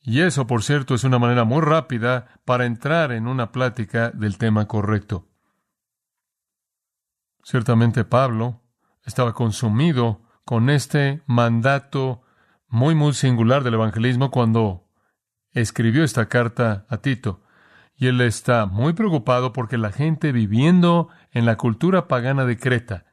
Y 0.00 0.20
eso, 0.20 0.46
por 0.46 0.62
cierto, 0.62 0.94
es 0.94 1.02
una 1.02 1.18
manera 1.18 1.42
muy 1.42 1.60
rápida 1.60 2.40
para 2.44 2.66
entrar 2.66 3.10
en 3.10 3.26
una 3.26 3.50
plática 3.50 4.10
del 4.10 4.38
tema 4.38 4.68
correcto. 4.68 5.26
Ciertamente 7.42 8.04
Pablo 8.04 8.62
estaba 9.04 9.34
consumido 9.34 10.22
con 10.44 10.70
este 10.70 11.20
mandato 11.26 12.22
muy, 12.68 12.94
muy 12.94 13.12
singular 13.12 13.64
del 13.64 13.74
evangelismo 13.74 14.30
cuando 14.30 14.86
escribió 15.50 16.04
esta 16.04 16.28
carta 16.28 16.86
a 16.88 16.98
Tito. 16.98 17.42
Y 17.96 18.06
él 18.06 18.20
está 18.20 18.66
muy 18.66 18.92
preocupado 18.92 19.52
porque 19.52 19.76
la 19.78 19.90
gente 19.90 20.30
viviendo 20.30 21.08
en 21.32 21.44
la 21.44 21.56
cultura 21.56 22.06
pagana 22.06 22.44
de 22.44 22.56
Creta, 22.56 23.06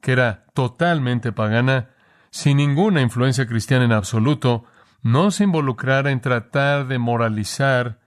que 0.00 0.12
era 0.12 0.46
totalmente 0.54 1.30
pagana, 1.30 1.90
sin 2.36 2.58
ninguna 2.58 3.00
influencia 3.00 3.46
cristiana 3.46 3.86
en 3.86 3.92
absoluto, 3.92 4.66
no 5.00 5.30
se 5.30 5.44
involucrara 5.44 6.10
en 6.10 6.20
tratar 6.20 6.86
de 6.86 6.98
moralizar 6.98 7.98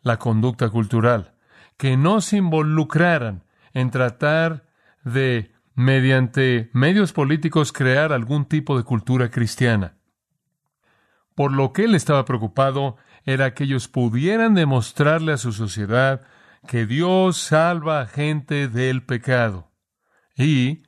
la 0.00 0.18
conducta 0.18 0.70
cultural, 0.70 1.34
que 1.76 1.98
no 1.98 2.22
se 2.22 2.38
involucraran 2.38 3.44
en 3.74 3.90
tratar 3.90 4.64
de, 5.04 5.52
mediante 5.74 6.70
medios 6.72 7.12
políticos, 7.12 7.70
crear 7.70 8.14
algún 8.14 8.46
tipo 8.46 8.74
de 8.74 8.84
cultura 8.84 9.30
cristiana. 9.30 9.98
Por 11.34 11.52
lo 11.52 11.74
que 11.74 11.84
él 11.84 11.94
estaba 11.94 12.24
preocupado 12.24 12.96
era 13.24 13.52
que 13.52 13.64
ellos 13.64 13.86
pudieran 13.86 14.54
demostrarle 14.54 15.34
a 15.34 15.36
su 15.36 15.52
sociedad 15.52 16.22
que 16.66 16.86
Dios 16.86 17.36
salva 17.36 18.00
a 18.00 18.06
gente 18.06 18.66
del 18.68 19.04
pecado 19.04 19.70
y 20.38 20.87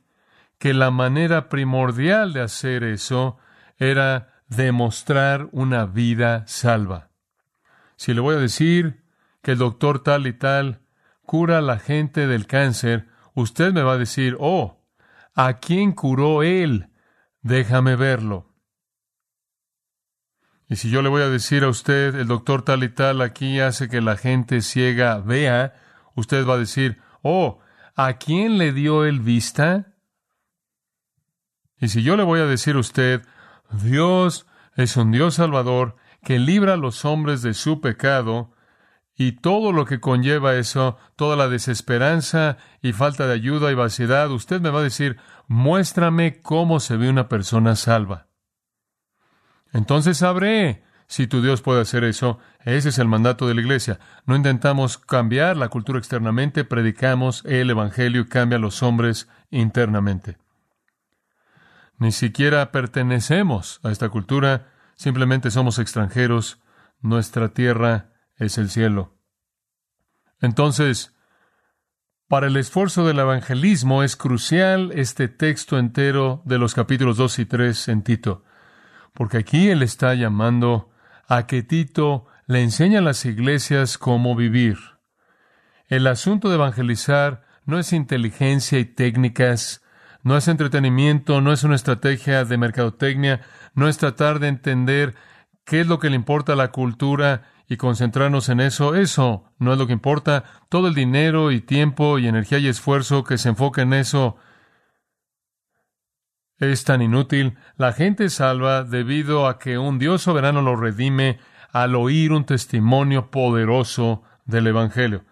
que 0.61 0.75
la 0.75 0.91
manera 0.91 1.49
primordial 1.49 2.33
de 2.33 2.41
hacer 2.41 2.83
eso 2.83 3.39
era 3.77 4.43
demostrar 4.47 5.49
una 5.51 5.87
vida 5.87 6.43
salva. 6.45 7.09
Si 7.95 8.13
le 8.13 8.21
voy 8.21 8.35
a 8.35 8.39
decir 8.39 9.03
que 9.41 9.53
el 9.53 9.57
doctor 9.57 10.03
tal 10.03 10.27
y 10.27 10.33
tal 10.33 10.85
cura 11.23 11.57
a 11.57 11.61
la 11.61 11.79
gente 11.79 12.27
del 12.27 12.45
cáncer, 12.45 13.07
usted 13.33 13.73
me 13.73 13.81
va 13.81 13.93
a 13.93 13.97
decir, 13.97 14.37
oh, 14.39 14.85
¿a 15.33 15.57
quién 15.57 15.93
curó 15.93 16.43
él? 16.43 16.91
Déjame 17.41 17.95
verlo. 17.95 18.53
Y 20.69 20.75
si 20.75 20.91
yo 20.91 21.01
le 21.01 21.09
voy 21.09 21.23
a 21.23 21.29
decir 21.29 21.63
a 21.63 21.69
usted, 21.69 22.13
el 22.13 22.27
doctor 22.27 22.61
tal 22.61 22.83
y 22.83 22.89
tal 22.89 23.21
aquí 23.21 23.59
hace 23.59 23.89
que 23.89 23.99
la 23.99 24.15
gente 24.15 24.61
ciega 24.61 25.17
vea, 25.21 25.73
usted 26.13 26.45
va 26.45 26.53
a 26.53 26.59
decir, 26.59 27.01
oh, 27.23 27.61
¿a 27.95 28.13
quién 28.19 28.59
le 28.59 28.73
dio 28.73 29.05
él 29.05 29.21
vista? 29.21 29.90
Y 31.81 31.89
si 31.89 32.03
yo 32.03 32.15
le 32.15 32.23
voy 32.23 32.39
a 32.39 32.45
decir 32.45 32.75
a 32.75 32.79
usted, 32.79 33.23
Dios 33.71 34.45
es 34.75 34.95
un 34.95 35.11
Dios 35.11 35.35
salvador 35.35 35.95
que 36.23 36.37
libra 36.37 36.75
a 36.75 36.77
los 36.77 37.03
hombres 37.05 37.41
de 37.41 37.55
su 37.55 37.81
pecado 37.81 38.53
y 39.15 39.33
todo 39.33 39.71
lo 39.71 39.85
que 39.85 39.99
conlleva 39.99 40.55
eso, 40.55 40.97
toda 41.15 41.35
la 41.35 41.49
desesperanza 41.49 42.57
y 42.81 42.93
falta 42.93 43.25
de 43.25 43.33
ayuda 43.33 43.71
y 43.71 43.75
vaciedad, 43.75 44.29
usted 44.29 44.61
me 44.61 44.69
va 44.69 44.79
a 44.79 44.83
decir, 44.83 45.17
muéstrame 45.47 46.41
cómo 46.41 46.79
se 46.79 46.97
ve 46.97 47.09
una 47.09 47.27
persona 47.27 47.75
salva. 47.75 48.27
Entonces 49.73 50.17
sabré 50.17 50.83
si 51.07 51.25
tu 51.25 51.41
Dios 51.41 51.61
puede 51.61 51.81
hacer 51.81 52.03
eso. 52.03 52.37
Ese 52.63 52.89
es 52.89 52.99
el 52.99 53.07
mandato 53.07 53.47
de 53.47 53.55
la 53.55 53.61
iglesia. 53.61 53.99
No 54.25 54.35
intentamos 54.35 54.99
cambiar 54.99 55.57
la 55.57 55.69
cultura 55.69 55.97
externamente, 55.97 56.63
predicamos 56.63 57.43
el 57.45 57.71
Evangelio 57.71 58.21
y 58.21 58.27
cambia 58.27 58.57
a 58.57 58.61
los 58.61 58.83
hombres 58.83 59.27
internamente. 59.49 60.37
Ni 62.01 62.11
siquiera 62.11 62.71
pertenecemos 62.71 63.79
a 63.83 63.91
esta 63.91 64.09
cultura, 64.09 64.73
simplemente 64.95 65.51
somos 65.51 65.77
extranjeros, 65.77 66.59
nuestra 66.99 67.49
tierra 67.49 68.09
es 68.37 68.57
el 68.57 68.71
cielo. 68.71 69.19
Entonces, 70.39 71.15
para 72.27 72.47
el 72.47 72.57
esfuerzo 72.57 73.05
del 73.05 73.19
evangelismo 73.19 74.01
es 74.01 74.15
crucial 74.15 74.91
este 74.95 75.27
texto 75.27 75.77
entero 75.77 76.41
de 76.43 76.57
los 76.57 76.73
capítulos 76.73 77.17
2 77.17 77.37
y 77.37 77.45
3 77.45 77.87
en 77.89 78.01
Tito, 78.01 78.45
porque 79.13 79.37
aquí 79.37 79.69
él 79.69 79.83
está 79.83 80.15
llamando 80.15 80.89
a 81.27 81.45
que 81.45 81.61
Tito 81.61 82.25
le 82.47 82.63
enseñe 82.63 82.97
a 82.97 83.01
las 83.01 83.25
iglesias 83.25 83.99
cómo 83.99 84.35
vivir. 84.35 84.79
El 85.85 86.07
asunto 86.07 86.49
de 86.49 86.55
evangelizar 86.55 87.45
no 87.65 87.77
es 87.77 87.93
inteligencia 87.93 88.79
y 88.79 88.85
técnicas 88.85 89.83
no 90.23 90.37
es 90.37 90.47
entretenimiento, 90.47 91.41
no 91.41 91.51
es 91.51 91.63
una 91.63 91.75
estrategia 91.75 92.45
de 92.45 92.57
mercadotecnia, 92.57 93.41
no 93.73 93.87
es 93.87 93.97
tratar 93.97 94.39
de 94.39 94.47
entender 94.47 95.15
qué 95.65 95.81
es 95.81 95.87
lo 95.87 95.99
que 95.99 96.09
le 96.09 96.15
importa 96.15 96.53
a 96.53 96.55
la 96.55 96.71
cultura 96.71 97.43
y 97.67 97.77
concentrarnos 97.77 98.49
en 98.49 98.59
eso. 98.59 98.95
Eso 98.95 99.45
no 99.57 99.71
es 99.71 99.79
lo 99.79 99.87
que 99.87 99.93
importa. 99.93 100.43
Todo 100.69 100.87
el 100.87 100.93
dinero 100.93 101.51
y 101.51 101.61
tiempo 101.61 102.19
y 102.19 102.27
energía 102.27 102.59
y 102.59 102.67
esfuerzo 102.67 103.23
que 103.23 103.37
se 103.37 103.49
enfoca 103.49 103.81
en 103.81 103.93
eso 103.93 104.37
es 106.57 106.83
tan 106.83 107.01
inútil. 107.01 107.57
La 107.77 107.93
gente 107.93 108.29
salva 108.29 108.83
debido 108.83 109.47
a 109.47 109.57
que 109.57 109.77
un 109.77 109.99
Dios 109.99 110.21
soberano 110.21 110.61
lo 110.61 110.75
redime 110.75 111.39
al 111.71 111.95
oír 111.95 112.33
un 112.33 112.45
testimonio 112.45 113.31
poderoso 113.31 114.23
del 114.45 114.67
Evangelio. 114.67 115.25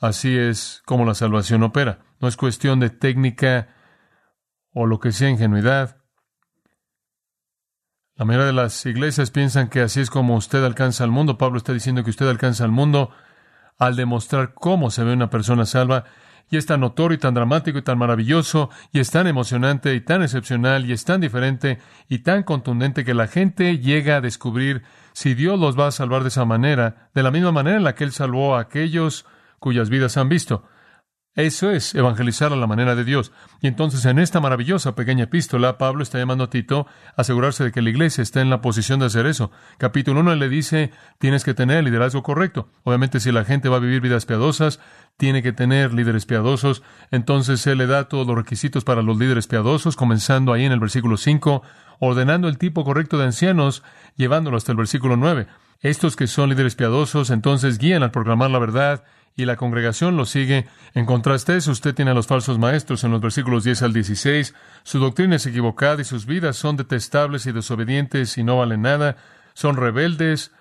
Así 0.00 0.36
es 0.36 0.82
como 0.86 1.04
la 1.04 1.14
salvación 1.14 1.62
opera. 1.62 2.00
No 2.20 2.28
es 2.28 2.36
cuestión 2.36 2.80
de 2.80 2.90
técnica 2.90 3.68
o 4.74 4.86
lo 4.86 5.00
que 5.00 5.12
sea 5.12 5.30
ingenuidad. 5.30 5.96
La 8.16 8.24
mayoría 8.24 8.46
de 8.46 8.52
las 8.52 8.84
iglesias 8.86 9.30
piensan 9.30 9.68
que 9.68 9.80
así 9.80 10.00
es 10.00 10.10
como 10.10 10.36
usted 10.36 10.62
alcanza 10.62 11.04
al 11.04 11.10
mundo. 11.10 11.38
Pablo 11.38 11.58
está 11.58 11.72
diciendo 11.72 12.04
que 12.04 12.10
usted 12.10 12.28
alcanza 12.28 12.64
al 12.64 12.70
mundo 12.70 13.10
al 13.78 13.96
demostrar 13.96 14.54
cómo 14.54 14.90
se 14.90 15.02
ve 15.04 15.12
una 15.12 15.30
persona 15.30 15.64
salva. 15.64 16.04
Y 16.50 16.58
es 16.58 16.66
tan 16.66 16.80
notorio 16.80 17.16
y 17.16 17.18
tan 17.18 17.34
dramático 17.34 17.78
y 17.78 17.82
tan 17.82 17.96
maravilloso, 17.96 18.68
y 18.92 19.00
es 19.00 19.10
tan 19.10 19.26
emocionante 19.26 19.94
y 19.94 20.02
tan 20.02 20.22
excepcional, 20.22 20.84
y 20.84 20.92
es 20.92 21.04
tan 21.04 21.22
diferente 21.22 21.78
y 22.06 22.18
tan 22.18 22.42
contundente 22.42 23.04
que 23.04 23.14
la 23.14 23.28
gente 23.28 23.78
llega 23.78 24.16
a 24.16 24.20
descubrir 24.20 24.82
si 25.14 25.34
Dios 25.34 25.58
los 25.58 25.78
va 25.78 25.86
a 25.86 25.92
salvar 25.92 26.22
de 26.22 26.28
esa 26.28 26.44
manera, 26.44 27.08
de 27.14 27.22
la 27.22 27.30
misma 27.30 27.50
manera 27.50 27.78
en 27.78 27.84
la 27.84 27.94
que 27.94 28.04
Él 28.04 28.12
salvó 28.12 28.54
a 28.54 28.60
aquellos 28.60 29.24
cuyas 29.58 29.88
vidas 29.88 30.18
han 30.18 30.28
visto. 30.28 30.68
Eso 31.36 31.72
es 31.72 31.96
evangelizar 31.96 32.52
a 32.52 32.56
la 32.56 32.68
manera 32.68 32.94
de 32.94 33.02
Dios. 33.02 33.32
Y 33.60 33.66
entonces 33.66 34.04
en 34.04 34.20
esta 34.20 34.40
maravillosa 34.40 34.94
pequeña 34.94 35.24
epístola, 35.24 35.78
Pablo 35.78 36.04
está 36.04 36.18
llamando 36.18 36.44
a 36.44 36.50
Tito 36.50 36.86
a 37.16 37.22
asegurarse 37.22 37.64
de 37.64 37.72
que 37.72 37.82
la 37.82 37.90
iglesia 37.90 38.22
está 38.22 38.40
en 38.40 38.50
la 38.50 38.60
posición 38.60 39.00
de 39.00 39.06
hacer 39.06 39.26
eso. 39.26 39.50
Capítulo 39.76 40.20
1 40.20 40.36
le 40.36 40.48
dice, 40.48 40.92
tienes 41.18 41.42
que 41.42 41.52
tener 41.52 41.78
el 41.78 41.86
liderazgo 41.86 42.22
correcto. 42.22 42.68
Obviamente 42.84 43.18
si 43.18 43.32
la 43.32 43.44
gente 43.44 43.68
va 43.68 43.78
a 43.78 43.80
vivir 43.80 44.00
vidas 44.00 44.26
piadosas, 44.26 44.78
tiene 45.16 45.42
que 45.42 45.52
tener 45.52 45.92
líderes 45.92 46.24
piadosos. 46.24 46.84
Entonces 47.10 47.66
él 47.66 47.78
le 47.78 47.88
da 47.88 48.08
todos 48.08 48.28
los 48.28 48.36
requisitos 48.36 48.84
para 48.84 49.02
los 49.02 49.18
líderes 49.18 49.48
piadosos, 49.48 49.96
comenzando 49.96 50.52
ahí 50.52 50.64
en 50.64 50.72
el 50.72 50.78
versículo 50.78 51.16
5, 51.16 51.62
ordenando 51.98 52.46
el 52.46 52.58
tipo 52.58 52.84
correcto 52.84 53.18
de 53.18 53.24
ancianos, 53.24 53.82
llevándolo 54.14 54.56
hasta 54.56 54.70
el 54.70 54.78
versículo 54.78 55.16
9. 55.16 55.48
Estos 55.80 56.14
que 56.14 56.28
son 56.28 56.48
líderes 56.48 56.76
piadosos 56.76 57.30
entonces 57.30 57.78
guían 57.78 58.04
al 58.04 58.12
proclamar 58.12 58.50
la 58.50 58.60
verdad 58.60 59.02
y 59.36 59.44
la 59.44 59.56
congregación 59.56 60.16
lo 60.16 60.26
sigue. 60.26 60.66
En 60.94 61.06
contraste 61.06 61.56
eso, 61.56 61.72
usted 61.72 61.94
tiene 61.94 62.12
a 62.12 62.14
los 62.14 62.26
falsos 62.26 62.58
maestros 62.58 63.04
en 63.04 63.10
los 63.10 63.20
versículos 63.20 63.64
10 63.64 63.82
al 63.82 63.92
16. 63.92 64.54
Su 64.84 64.98
doctrina 64.98 65.36
es 65.36 65.46
equivocada 65.46 66.00
y 66.00 66.04
sus 66.04 66.26
vidas 66.26 66.56
son 66.56 66.76
detestables 66.76 67.46
y 67.46 67.52
desobedientes 67.52 68.38
y 68.38 68.44
no 68.44 68.58
valen 68.58 68.82
nada. 68.82 69.16
Son 69.54 69.76
rebeldes, 69.76 70.52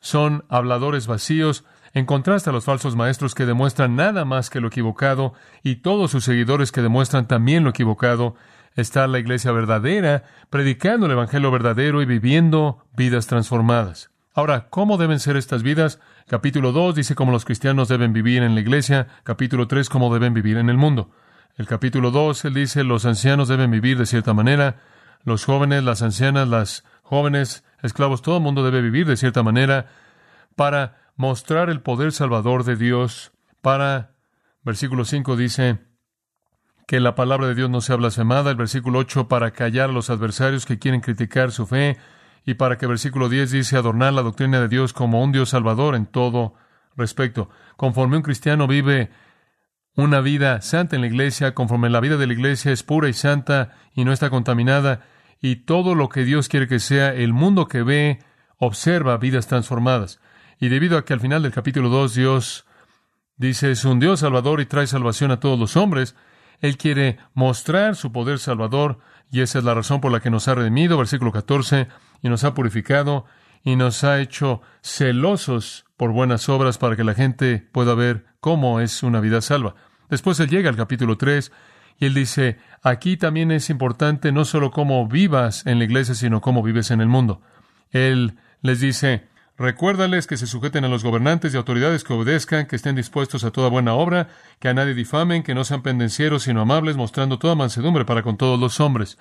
son 0.00 0.44
habladores 0.48 1.06
vacíos. 1.06 1.64
En 1.92 2.06
contraste 2.06 2.50
a 2.50 2.52
los 2.52 2.64
falsos 2.64 2.94
maestros 2.94 3.34
que 3.34 3.46
demuestran 3.46 3.96
nada 3.96 4.24
más 4.24 4.50
que 4.50 4.60
lo 4.60 4.68
equivocado 4.68 5.34
y 5.64 5.76
todos 5.76 6.12
sus 6.12 6.24
seguidores 6.24 6.70
que 6.70 6.82
demuestran 6.82 7.26
también 7.26 7.64
lo 7.64 7.70
equivocado, 7.70 8.36
está 8.76 9.08
la 9.08 9.18
iglesia 9.18 9.50
verdadera, 9.50 10.22
predicando 10.48 11.06
el 11.06 11.12
Evangelio 11.12 11.50
verdadero 11.50 12.00
y 12.00 12.06
viviendo 12.06 12.86
vidas 12.96 13.26
transformadas. 13.26 14.10
Ahora, 14.32 14.68
¿cómo 14.70 14.96
deben 14.96 15.18
ser 15.18 15.36
estas 15.36 15.64
vidas? 15.64 15.98
Capítulo 16.30 16.70
2 16.70 16.94
dice 16.94 17.16
cómo 17.16 17.32
los 17.32 17.44
cristianos 17.44 17.88
deben 17.88 18.12
vivir 18.12 18.44
en 18.44 18.54
la 18.54 18.60
iglesia. 18.60 19.08
Capítulo 19.24 19.66
3 19.66 19.88
cómo 19.88 20.14
deben 20.14 20.32
vivir 20.32 20.58
en 20.58 20.70
el 20.70 20.76
mundo. 20.76 21.10
El 21.56 21.66
capítulo 21.66 22.12
2 22.12 22.44
él 22.44 22.54
dice 22.54 22.84
los 22.84 23.04
ancianos 23.04 23.48
deben 23.48 23.72
vivir 23.72 23.98
de 23.98 24.06
cierta 24.06 24.32
manera. 24.32 24.76
Los 25.24 25.44
jóvenes, 25.44 25.82
las 25.82 26.02
ancianas, 26.02 26.46
las 26.46 26.84
jóvenes, 27.02 27.64
esclavos, 27.82 28.22
todo 28.22 28.36
el 28.36 28.44
mundo 28.44 28.62
debe 28.62 28.80
vivir 28.80 29.08
de 29.08 29.16
cierta 29.16 29.42
manera 29.42 29.86
para 30.54 31.00
mostrar 31.16 31.68
el 31.68 31.80
poder 31.80 32.12
salvador 32.12 32.62
de 32.62 32.76
Dios. 32.76 33.32
Para, 33.60 34.12
versículo 34.62 35.04
5 35.04 35.34
dice 35.34 35.80
que 36.86 37.00
la 37.00 37.16
palabra 37.16 37.48
de 37.48 37.56
Dios 37.56 37.70
no 37.70 37.80
sea 37.80 37.96
blasfemada. 37.96 38.52
El 38.52 38.56
versículo 38.56 39.00
8 39.00 39.26
para 39.26 39.50
callar 39.50 39.90
a 39.90 39.92
los 39.92 40.10
adversarios 40.10 40.64
que 40.64 40.78
quieren 40.78 41.00
criticar 41.00 41.50
su 41.50 41.66
fe 41.66 41.98
y 42.44 42.54
para 42.54 42.78
que 42.78 42.86
versículo 42.86 43.28
10 43.28 43.50
dice 43.50 43.76
adornar 43.76 44.12
la 44.12 44.22
doctrina 44.22 44.60
de 44.60 44.68
Dios 44.68 44.92
como 44.92 45.22
un 45.22 45.32
Dios 45.32 45.50
salvador 45.50 45.94
en 45.94 46.06
todo 46.06 46.54
respecto. 46.96 47.50
Conforme 47.76 48.16
un 48.16 48.22
cristiano 48.22 48.66
vive 48.66 49.10
una 49.94 50.20
vida 50.20 50.60
santa 50.60 50.96
en 50.96 51.02
la 51.02 51.08
iglesia, 51.08 51.54
conforme 51.54 51.90
la 51.90 52.00
vida 52.00 52.16
de 52.16 52.26
la 52.26 52.32
iglesia 52.32 52.72
es 52.72 52.82
pura 52.82 53.08
y 53.08 53.12
santa 53.12 53.72
y 53.94 54.04
no 54.04 54.12
está 54.12 54.30
contaminada, 54.30 55.02
y 55.40 55.56
todo 55.56 55.94
lo 55.94 56.08
que 56.08 56.24
Dios 56.24 56.48
quiere 56.48 56.68
que 56.68 56.78
sea, 56.78 57.14
el 57.14 57.32
mundo 57.32 57.66
que 57.66 57.82
ve 57.82 58.18
observa 58.58 59.16
vidas 59.16 59.46
transformadas. 59.46 60.20
Y 60.58 60.68
debido 60.68 60.98
a 60.98 61.04
que 61.04 61.14
al 61.14 61.20
final 61.20 61.42
del 61.42 61.52
capítulo 61.52 61.88
2 61.88 62.14
Dios 62.14 62.66
dice 63.36 63.70
es 63.70 63.84
un 63.84 64.00
Dios 64.00 64.20
salvador 64.20 64.60
y 64.60 64.66
trae 64.66 64.86
salvación 64.86 65.30
a 65.30 65.40
todos 65.40 65.58
los 65.58 65.76
hombres, 65.76 66.14
Él 66.60 66.76
quiere 66.76 67.18
mostrar 67.32 67.96
su 67.96 68.12
poder 68.12 68.38
salvador, 68.38 68.98
y 69.32 69.40
esa 69.40 69.58
es 69.58 69.64
la 69.64 69.74
razón 69.74 70.00
por 70.00 70.12
la 70.12 70.20
que 70.20 70.30
nos 70.30 70.46
ha 70.48 70.54
redimido, 70.54 70.98
versículo 70.98 71.32
14, 71.32 71.88
y 72.22 72.28
nos 72.28 72.44
ha 72.44 72.54
purificado 72.54 73.26
y 73.62 73.76
nos 73.76 74.04
ha 74.04 74.20
hecho 74.20 74.62
celosos 74.82 75.84
por 75.96 76.12
buenas 76.12 76.48
obras 76.48 76.78
para 76.78 76.96
que 76.96 77.04
la 77.04 77.14
gente 77.14 77.66
pueda 77.72 77.94
ver 77.94 78.24
cómo 78.40 78.80
es 78.80 79.02
una 79.02 79.20
vida 79.20 79.40
salva. 79.40 79.74
Después 80.08 80.40
él 80.40 80.48
llega 80.48 80.70
al 80.70 80.76
capítulo 80.76 81.16
3 81.16 81.52
y 81.98 82.06
él 82.06 82.14
dice, 82.14 82.58
aquí 82.82 83.16
también 83.16 83.52
es 83.52 83.68
importante 83.68 84.32
no 84.32 84.44
solo 84.44 84.70
cómo 84.70 85.06
vivas 85.06 85.66
en 85.66 85.78
la 85.78 85.84
iglesia, 85.84 86.14
sino 86.14 86.40
cómo 86.40 86.62
vives 86.62 86.90
en 86.90 87.00
el 87.02 87.08
mundo. 87.08 87.42
Él 87.90 88.38
les 88.62 88.80
dice, 88.80 89.28
recuérdales 89.58 90.26
que 90.26 90.38
se 90.38 90.46
sujeten 90.46 90.84
a 90.86 90.88
los 90.88 91.04
gobernantes 91.04 91.52
y 91.52 91.58
autoridades 91.58 92.02
que 92.02 92.14
obedezcan, 92.14 92.66
que 92.66 92.76
estén 92.76 92.96
dispuestos 92.96 93.44
a 93.44 93.50
toda 93.50 93.68
buena 93.68 93.92
obra, 93.92 94.28
que 94.58 94.68
a 94.68 94.74
nadie 94.74 94.94
difamen, 94.94 95.42
que 95.42 95.54
no 95.54 95.64
sean 95.64 95.82
pendencieros, 95.82 96.44
sino 96.44 96.62
amables, 96.62 96.96
mostrando 96.96 97.38
toda 97.38 97.54
mansedumbre 97.54 98.06
para 98.06 98.22
con 98.22 98.38
todos 98.38 98.58
los 98.58 98.80
hombres. 98.80 99.18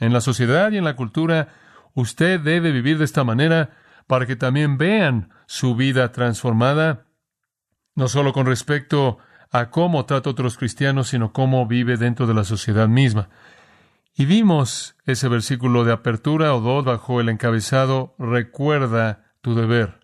En 0.00 0.12
la 0.12 0.20
sociedad 0.20 0.72
y 0.72 0.78
en 0.78 0.84
la 0.84 0.96
cultura 0.96 1.48
Usted 1.96 2.40
debe 2.40 2.72
vivir 2.72 2.98
de 2.98 3.06
esta 3.06 3.24
manera 3.24 3.70
para 4.06 4.26
que 4.26 4.36
también 4.36 4.76
vean 4.76 5.30
su 5.46 5.74
vida 5.74 6.12
transformada, 6.12 7.06
no 7.94 8.06
solo 8.06 8.34
con 8.34 8.44
respecto 8.44 9.16
a 9.50 9.70
cómo 9.70 10.04
trata 10.04 10.28
a 10.28 10.32
otros 10.32 10.58
cristianos, 10.58 11.08
sino 11.08 11.32
cómo 11.32 11.66
vive 11.66 11.96
dentro 11.96 12.26
de 12.26 12.34
la 12.34 12.44
sociedad 12.44 12.86
misma. 12.86 13.30
Y 14.14 14.26
vimos 14.26 14.94
ese 15.06 15.28
versículo 15.28 15.84
de 15.84 15.92
apertura 15.92 16.54
o 16.54 16.60
dos 16.60 16.84
bajo 16.84 17.18
el 17.18 17.30
encabezado 17.30 18.14
Recuerda 18.18 19.32
tu 19.40 19.54
deber. 19.54 20.00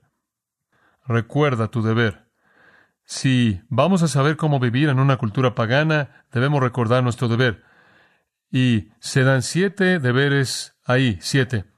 Recuerda 1.06 1.68
tu 1.68 1.82
deber. 1.82 2.26
Si 3.04 3.60
vamos 3.68 4.02
a 4.02 4.08
saber 4.08 4.38
cómo 4.38 4.60
vivir 4.60 4.88
en 4.88 4.98
una 4.98 5.18
cultura 5.18 5.54
pagana, 5.54 6.24
debemos 6.32 6.62
recordar 6.62 7.02
nuestro 7.02 7.28
deber. 7.28 7.62
Y 8.50 8.92
se 8.98 9.24
dan 9.24 9.42
siete 9.42 9.98
deberes 9.98 10.74
ahí, 10.86 11.18
siete 11.20 11.71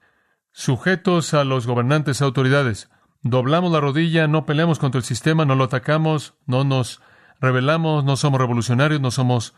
sujetos 0.55 1.35
a 1.35 1.43
los 1.43 1.67
gobernantes 1.67 2.21
e 2.21 2.25
autoridades. 2.25 2.89
Doblamos 3.23 3.73
la 3.73 3.81
rodilla, 3.81 4.29
no 4.29 4.47
peleamos 4.47 4.79
contra 4.79 5.01
el 5.01 5.05
sistema, 5.05 5.45
no 5.45 5.57
lo 5.57 5.65
atacamos, 5.65 6.35
no 6.47 6.63
nos 6.63 7.03
rebelamos, 7.41 8.05
no 8.05 8.17
somos 8.17 8.41
revolucionarios, 8.41 9.01
no 9.01 9.11
somos 9.11 9.55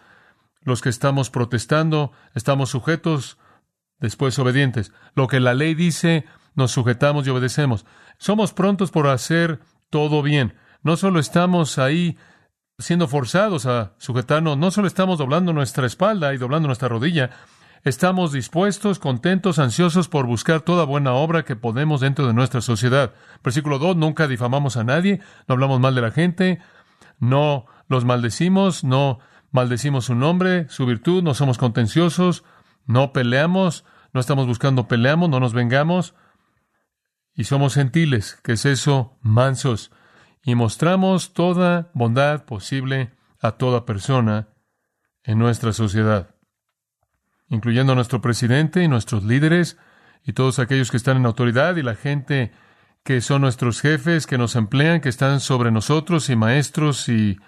los 0.63 0.81
que 0.81 0.89
estamos 0.89 1.31
protestando, 1.31 2.13
estamos 2.35 2.71
sujetos, 2.71 3.39
después 4.01 4.39
obedientes. 4.39 4.93
Lo 5.15 5.29
que 5.29 5.39
la 5.39 5.53
ley 5.53 5.75
dice, 5.75 6.25
nos 6.55 6.73
sujetamos 6.73 7.27
y 7.27 7.31
obedecemos. 7.31 7.85
Somos 8.19 8.55
prontos 8.55 8.91
por 8.91 9.07
hacer 9.07 9.61
todo 9.91 10.23
bien. 10.23 10.55
No 10.83 10.97
solo 10.97 11.21
estamos 11.21 11.79
ahí 11.79 12.17
siendo 12.79 13.07
forzados 13.07 13.67
a 13.67 13.93
sujetarnos, 13.99 14.57
no 14.57 14.71
solo 14.71 14.87
estamos 14.87 15.19
doblando 15.19 15.53
nuestra 15.53 15.87
espalda 15.87 16.33
y 16.33 16.39
doblando 16.39 16.69
nuestra 16.69 16.89
rodilla, 16.89 17.31
Estamos 17.85 18.33
dispuestos, 18.33 18.99
contentos, 18.99 19.59
ansiosos 19.59 20.09
por 20.09 20.27
buscar 20.27 20.63
toda 20.63 20.85
buena 20.85 21.13
obra 21.13 21.45
que 21.45 21.57
podemos 21.57 22.01
dentro 22.01 22.27
de 22.27 22.35
nuestra 22.35 22.61
sociedad. 22.61 23.15
Versículo 23.45 23.79
2, 23.79 23.97
nunca 23.97 24.27
difamamos 24.27 24.77
a 24.77 24.85
nadie, 24.85 25.21
no 25.47 25.55
hablamos 25.55 25.81
mal 25.81 25.95
de 25.95 26.01
la 26.01 26.11
gente, 26.11 26.61
no 27.19 27.67
los 27.89 28.05
maldecimos, 28.05 28.83
no 28.83 29.21
maldecimos 29.51 30.07
su 30.07 30.15
nombre, 30.15 30.69
su 30.69 30.87
virtud, 30.87 31.23
no 31.23 31.35
somos 31.35 31.59
contenciosos, 31.59 32.45
no 32.87 33.13
peleamos, 33.13 33.85
no 34.13 34.21
estamos 34.21 34.47
buscando 34.47 34.89
peleamos, 34.89 35.29
no 35.29 35.41
nos 35.41 35.53
vengamos, 35.53 36.15
y 37.35 37.45
somos 37.45 37.75
gentiles, 37.75 38.39
que 38.43 38.53
es 38.53 38.65
eso, 38.65 39.19
mansos, 39.21 39.93
y 40.43 40.55
mostramos 40.55 41.35
toda 41.35 41.91
bondad 41.95 42.45
posible 42.45 43.13
a 43.41 43.53
toda 43.53 43.85
persona 43.85 44.49
en 45.23 45.39
nuestra 45.39 45.73
sociedad 45.73 46.36
incluyendo 47.49 47.93
a 47.93 47.97
nuestro 47.97 48.21
presidente 48.21 48.83
y 48.83 48.89
nuestros 48.89 49.25
líderes 49.25 49.79
y 50.25 50.33
todos 50.33 50.59
aquellos 50.59 50.91
que 50.91 50.97
están 50.97 51.17
en 51.17 51.27
autoridad 51.27 51.77
y 51.77 51.83
la 51.83 51.95
gente 51.95 52.53
que 53.05 53.21
son 53.21 53.43
nuestros 53.43 53.81
jefes, 53.81 54.27
que 54.27 54.37
nos 54.37 54.57
emplean, 54.57 55.01
que 55.01 55.09
están 55.09 55.39
sobre 55.39 55.71
nosotros 55.71 56.29
y 56.29 56.35
maestros 56.35 57.09
y 57.09 57.39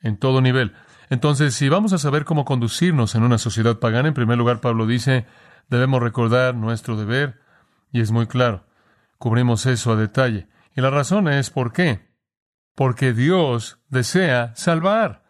en 0.00 0.16
todo 0.16 0.40
nivel. 0.40 0.72
Entonces, 1.10 1.54
si 1.54 1.68
vamos 1.68 1.92
a 1.92 1.98
saber 1.98 2.24
cómo 2.24 2.46
conducirnos 2.46 3.14
en 3.14 3.22
una 3.22 3.36
sociedad 3.36 3.78
pagana, 3.78 4.08
en 4.08 4.14
primer 4.14 4.38
lugar 4.38 4.60
Pablo 4.60 4.86
dice, 4.86 5.26
debemos 5.68 6.02
recordar 6.02 6.54
nuestro 6.54 6.96
deber, 6.96 7.40
y 7.92 8.00
es 8.00 8.10
muy 8.10 8.26
claro, 8.26 8.66
cubrimos 9.18 9.66
eso 9.66 9.92
a 9.92 9.96
detalle. 9.96 10.48
Y 10.74 10.80
la 10.80 10.90
razón 10.90 11.28
es 11.28 11.50
¿por 11.50 11.72
qué? 11.72 12.08
Porque 12.74 13.12
Dios 13.12 13.78
desea 13.88 14.54
salvar, 14.56 15.24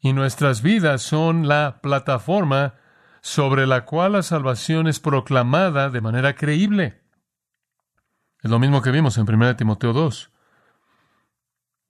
y 0.00 0.14
nuestras 0.14 0.62
vidas 0.62 1.02
son 1.02 1.46
la 1.46 1.80
plataforma 1.82 2.74
sobre 3.22 3.68
la 3.68 3.84
cual 3.84 4.12
la 4.12 4.22
salvación 4.22 4.88
es 4.88 4.98
proclamada 4.98 5.88
de 5.90 6.00
manera 6.00 6.34
creíble. 6.34 7.00
Es 8.42 8.50
lo 8.50 8.58
mismo 8.58 8.82
que 8.82 8.90
vimos 8.90 9.16
en 9.16 9.32
1 9.32 9.56
Timoteo 9.56 9.92
2. 9.92 10.30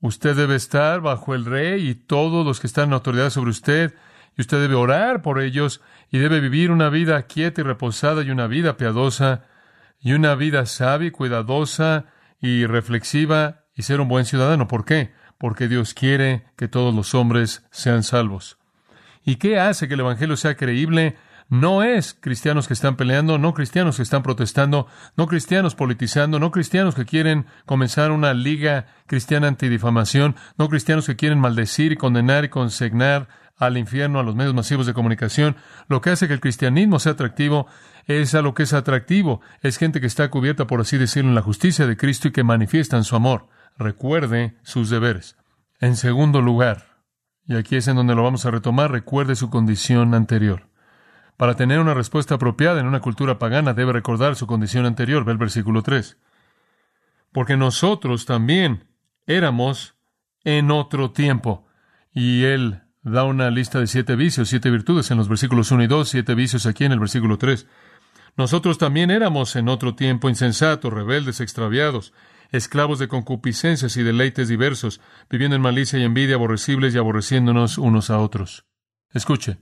Usted 0.00 0.36
debe 0.36 0.56
estar 0.56 1.00
bajo 1.00 1.34
el 1.34 1.46
rey 1.46 1.88
y 1.88 1.94
todos 1.94 2.44
los 2.44 2.60
que 2.60 2.66
están 2.66 2.88
en 2.88 2.92
autoridad 2.92 3.30
sobre 3.30 3.50
usted, 3.50 3.94
y 4.36 4.42
usted 4.42 4.60
debe 4.60 4.74
orar 4.74 5.22
por 5.22 5.40
ellos, 5.40 5.80
y 6.10 6.18
debe 6.18 6.40
vivir 6.40 6.70
una 6.70 6.90
vida 6.90 7.22
quieta 7.22 7.62
y 7.62 7.64
reposada 7.64 8.22
y 8.22 8.30
una 8.30 8.46
vida 8.46 8.76
piadosa, 8.76 9.46
y 9.98 10.12
una 10.12 10.34
vida 10.34 10.66
sabia 10.66 11.08
y 11.08 11.12
cuidadosa 11.12 12.06
y 12.40 12.66
reflexiva, 12.66 13.64
y 13.74 13.84
ser 13.84 14.00
un 14.00 14.08
buen 14.08 14.26
ciudadano. 14.26 14.68
¿Por 14.68 14.84
qué? 14.84 15.14
Porque 15.38 15.66
Dios 15.66 15.94
quiere 15.94 16.44
que 16.56 16.68
todos 16.68 16.94
los 16.94 17.14
hombres 17.14 17.64
sean 17.70 18.02
salvos. 18.02 18.58
¿Y 19.24 19.36
qué 19.36 19.58
hace 19.58 19.88
que 19.88 19.94
el 19.94 20.00
Evangelio 20.00 20.36
sea 20.36 20.56
creíble? 20.56 21.16
No 21.48 21.82
es 21.82 22.16
cristianos 22.18 22.66
que 22.66 22.72
están 22.72 22.96
peleando, 22.96 23.36
no 23.38 23.52
cristianos 23.52 23.96
que 23.96 24.02
están 24.02 24.22
protestando, 24.22 24.86
no 25.16 25.26
cristianos 25.26 25.74
politizando, 25.74 26.38
no 26.38 26.50
cristianos 26.50 26.94
que 26.94 27.04
quieren 27.04 27.46
comenzar 27.66 28.10
una 28.10 28.32
liga 28.32 28.86
cristiana 29.06 29.48
antidifamación, 29.48 30.34
no 30.56 30.68
cristianos 30.68 31.06
que 31.06 31.16
quieren 31.16 31.38
maldecir 31.38 31.92
y 31.92 31.96
condenar 31.96 32.44
y 32.44 32.48
consignar 32.48 33.28
al 33.58 33.76
infierno 33.76 34.18
a 34.18 34.22
los 34.22 34.34
medios 34.34 34.54
masivos 34.54 34.86
de 34.86 34.94
comunicación. 34.94 35.56
Lo 35.88 36.00
que 36.00 36.10
hace 36.10 36.26
que 36.26 36.34
el 36.34 36.40
cristianismo 36.40 36.98
sea 36.98 37.12
atractivo 37.12 37.66
es 38.06 38.34
a 38.34 38.42
lo 38.42 38.54
que 38.54 38.64
es 38.64 38.72
atractivo. 38.72 39.40
Es 39.60 39.76
gente 39.76 40.00
que 40.00 40.06
está 40.06 40.30
cubierta, 40.30 40.66
por 40.66 40.80
así 40.80 40.96
decirlo, 40.96 41.28
en 41.28 41.34
la 41.34 41.42
justicia 41.42 41.86
de 41.86 41.96
Cristo 41.96 42.28
y 42.28 42.32
que 42.32 42.44
manifiestan 42.44 43.04
su 43.04 43.14
amor. 43.14 43.48
Recuerde 43.78 44.56
sus 44.62 44.90
deberes. 44.90 45.36
En 45.80 45.96
segundo 45.96 46.40
lugar, 46.40 46.91
y 47.46 47.56
aquí 47.56 47.76
es 47.76 47.88
en 47.88 47.96
donde 47.96 48.14
lo 48.14 48.22
vamos 48.22 48.46
a 48.46 48.50
retomar, 48.50 48.90
recuerde 48.90 49.34
su 49.34 49.50
condición 49.50 50.14
anterior. 50.14 50.68
Para 51.36 51.56
tener 51.56 51.80
una 51.80 51.94
respuesta 51.94 52.36
apropiada 52.36 52.80
en 52.80 52.86
una 52.86 53.00
cultura 53.00 53.38
pagana 53.38 53.74
debe 53.74 53.92
recordar 53.92 54.36
su 54.36 54.46
condición 54.46 54.86
anterior. 54.86 55.24
Ve 55.24 55.32
el 55.32 55.38
versículo 55.38 55.82
3. 55.82 56.18
Porque 57.32 57.56
nosotros 57.56 58.26
también 58.26 58.84
éramos 59.26 59.96
en 60.44 60.70
otro 60.70 61.10
tiempo. 61.10 61.66
Y 62.12 62.44
él 62.44 62.82
da 63.02 63.24
una 63.24 63.50
lista 63.50 63.80
de 63.80 63.86
siete 63.86 64.14
vicios, 64.14 64.50
siete 64.50 64.70
virtudes 64.70 65.10
en 65.10 65.18
los 65.18 65.28
versículos 65.28 65.72
1 65.72 65.82
y 65.82 65.86
2, 65.88 66.08
siete 66.08 66.34
vicios 66.34 66.66
aquí 66.66 66.84
en 66.84 66.92
el 66.92 67.00
versículo 67.00 67.38
3. 67.38 67.66
Nosotros 68.36 68.78
también 68.78 69.10
éramos 69.10 69.56
en 69.56 69.68
otro 69.68 69.94
tiempo 69.94 70.28
insensatos, 70.28 70.92
rebeldes, 70.92 71.40
extraviados, 71.40 72.12
esclavos 72.52 72.98
de 72.98 73.08
concupiscencias 73.08 73.96
y 73.96 74.02
deleites 74.02 74.48
diversos, 74.48 75.00
viviendo 75.28 75.56
en 75.56 75.62
malicia 75.62 75.98
y 75.98 76.04
envidia, 76.04 76.36
aborrecibles 76.36 76.94
y 76.94 76.98
aborreciéndonos 76.98 77.78
unos 77.78 78.10
a 78.10 78.18
otros. 78.18 78.66
Escuche, 79.12 79.58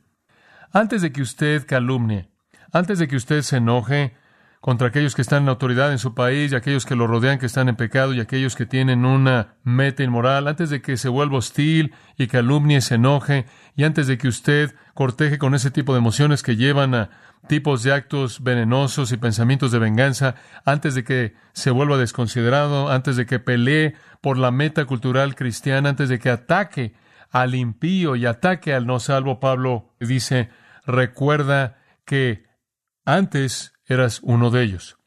antes 0.73 1.01
de 1.03 1.13
que 1.13 1.23
usted 1.23 1.67
calumnie, 1.67 2.29
antes 2.73 2.99
de 2.99 3.09
que 3.09 3.17
usted 3.17 3.43
se 3.43 3.57
enoje 3.57 4.15
contra 4.61 4.89
aquellos 4.89 5.15
que 5.15 5.23
están 5.23 5.45
en 5.45 5.49
autoridad 5.49 5.91
en 5.91 5.99
su 5.99 6.15
país 6.15 6.53
y 6.53 6.55
aquellos 6.55 6.85
que 6.85 6.95
lo 6.95 7.07
rodean 7.07 7.39
que 7.39 7.47
están 7.47 7.69
en 7.71 7.77
pecado 7.77 8.13
y 8.13 8.21
aquellos 8.21 8.57
que 8.57 8.67
tienen 8.67 9.07
una 9.07 9.55
meta 9.63 10.03
inmoral, 10.03 10.49
antes 10.49 10.69
de 10.69 10.83
que 10.83 10.99
se 10.99 11.09
vuelva 11.09 11.39
hostil 11.39 11.95
y 12.19 12.27
calumnie, 12.27 12.83
se 12.83 12.97
enoje 12.97 13.47
y 13.75 13.85
antes 13.85 14.07
de 14.07 14.19
que 14.19 14.29
usted 14.29 14.75
corteje 14.93 15.39
con 15.39 15.55
ese 15.55 15.71
tipo 15.71 15.95
de 15.95 15.99
emociones 15.99 16.43
que 16.43 16.57
llevan 16.57 16.95
a 16.95 17.11
tipos 17.49 17.83
de 17.83 17.95
actos 17.95 18.43
venenosos 18.43 19.13
y 19.13 19.17
pensamientos 19.17 19.73
de 19.73 19.79
venganza, 19.79 20.35
antes 20.67 20.95
de 20.95 21.05
que 21.05 21.35
se 21.55 21.71
vuelva 21.71 21.97
desconsiderado, 21.97 22.91
antes 22.91 23.17
de 23.17 23.25
que 23.25 23.39
pelee 23.39 23.95
por 24.21 24.37
la 24.37 24.51
meta 24.51 24.85
cultural 24.85 25.35
cristiana, 25.35 25.89
antes 25.89 26.11
de 26.11 26.19
que 26.19 26.29
ataque 26.29 26.95
al 27.31 27.55
impío 27.55 28.15
y 28.15 28.27
ataque 28.27 28.75
al 28.75 28.87
no 28.87 29.01
salvo, 29.01 29.41
Pablo 29.41 29.95
dice, 30.01 30.51
recuerda 30.85 31.79
que 32.05 32.45
antes 33.07 33.73
eras 33.95 34.21
uno 34.23 34.51
de 34.51 34.63
ellos. 34.63 34.99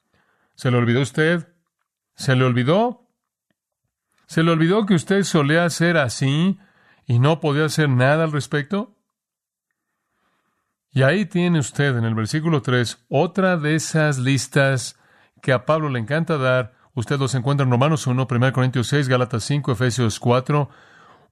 ¿Se 0.55 0.69
le 0.71 0.77
olvidó 0.77 1.01
usted? 1.01 1.47
¿Se 2.15 2.35
le 2.35 2.43
olvidó? 2.43 3.07
¿Se 4.27 4.43
le 4.43 4.51
olvidó 4.51 4.85
que 4.85 4.93
usted 4.93 5.23
solía 5.23 5.69
ser 5.69 5.97
así 5.97 6.59
y 7.05 7.19
no 7.19 7.39
podía 7.39 7.65
hacer 7.65 7.89
nada 7.89 8.23
al 8.23 8.31
respecto? 8.31 8.95
Y 10.91 11.01
ahí 11.01 11.25
tiene 11.25 11.59
usted 11.59 11.97
en 11.97 12.03
el 12.03 12.13
versículo 12.13 12.61
3 12.61 13.05
otra 13.09 13.57
de 13.57 13.75
esas 13.75 14.19
listas 14.19 14.99
que 15.41 15.51
a 15.51 15.65
Pablo 15.65 15.89
le 15.89 15.99
encanta 15.99 16.37
dar. 16.37 16.73
Usted 16.93 17.17
los 17.17 17.33
encuentra 17.33 17.63
en 17.63 17.71
Romanos 17.71 18.05
1, 18.05 18.27
1 18.29 18.53
Corintios 18.53 18.87
6, 18.87 19.07
Gálatas 19.07 19.43
5, 19.43 19.71
Efesios 19.71 20.19
4. 20.19 20.69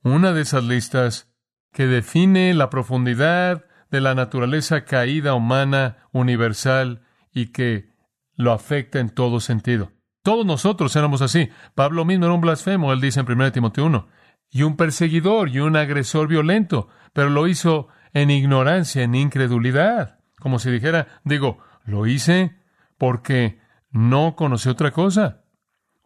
Una 0.03 0.33
de 0.33 0.41
esas 0.41 0.63
listas 0.63 1.31
que 1.71 1.85
define 1.85 2.53
la 2.55 2.69
profundidad 2.71 3.65
de 3.91 4.01
la 4.01 4.15
naturaleza 4.15 4.83
caída 4.83 5.35
humana 5.35 5.97
universal 6.11 7.01
y 7.33 7.47
que 7.47 7.89
lo 8.35 8.51
afecta 8.51 8.99
en 8.99 9.09
todo 9.09 9.39
sentido. 9.39 9.91
Todos 10.23 10.45
nosotros 10.45 10.95
éramos 10.95 11.21
así. 11.21 11.49
Pablo 11.73 12.05
mismo 12.05 12.25
era 12.25 12.33
un 12.33 12.41
blasfemo, 12.41 12.93
él 12.93 13.01
dice 13.01 13.19
en 13.19 13.31
1 13.31 13.51
Timoteo 13.51 13.85
1, 13.85 14.07
y 14.51 14.63
un 14.63 14.75
perseguidor 14.75 15.49
y 15.49 15.59
un 15.59 15.75
agresor 15.75 16.27
violento, 16.27 16.89
pero 17.13 17.29
lo 17.29 17.47
hizo 17.47 17.87
en 18.13 18.29
ignorancia, 18.29 19.03
en 19.03 19.15
incredulidad. 19.15 20.19
Como 20.39 20.59
si 20.59 20.69
dijera, 20.69 21.07
digo, 21.23 21.59
lo 21.85 22.05
hice 22.05 22.55
porque 22.97 23.59
no 23.89 24.35
conocí 24.35 24.69
otra 24.69 24.91
cosa. 24.91 25.43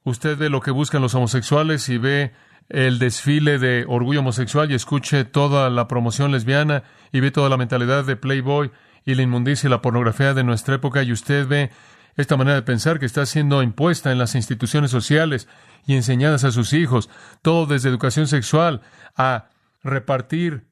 Usted 0.03 0.38
ve 0.38 0.49
lo 0.49 0.61
que 0.61 0.71
buscan 0.71 1.01
los 1.01 1.15
homosexuales 1.15 1.89
y 1.89 1.97
ve 1.97 2.33
el 2.69 2.99
desfile 2.99 3.59
de 3.59 3.85
orgullo 3.88 4.21
homosexual 4.21 4.71
y 4.71 4.75
escuche 4.75 5.25
toda 5.25 5.69
la 5.69 5.88
promoción 5.88 6.31
lesbiana 6.31 6.83
y 7.11 7.19
ve 7.19 7.31
toda 7.31 7.49
la 7.49 7.57
mentalidad 7.57 8.05
de 8.05 8.15
Playboy 8.15 8.71
y 9.06 9.15
la 9.15 9.22
inmundicia 9.22 9.68
y 9.68 9.72
la 9.72 9.82
pornografía 9.82 10.34
de 10.34 10.44
nuestra 10.44 10.76
época 10.76 11.04
y 11.04 11.12
usted 11.12 11.48
ve 11.48 11.72
esta 12.15 12.38
manera 12.38 12.56
de 12.56 12.62
pensar 12.63 13.00
que 13.00 13.06
está 13.06 13.26
siendo 13.26 13.62
impuesta 13.62 14.12
en 14.12 14.18
las 14.18 14.36
instituciones 14.36 14.91
sociales 14.91 15.48
y 15.86 15.96
enseñadas 15.96 16.44
a 16.44 16.52
sus 16.52 16.74
hijos, 16.74 17.10
todo 17.41 17.65
desde 17.65 17.89
educación 17.89 18.28
sexual 18.28 18.82
a 19.15 19.50
repartir 19.84 20.68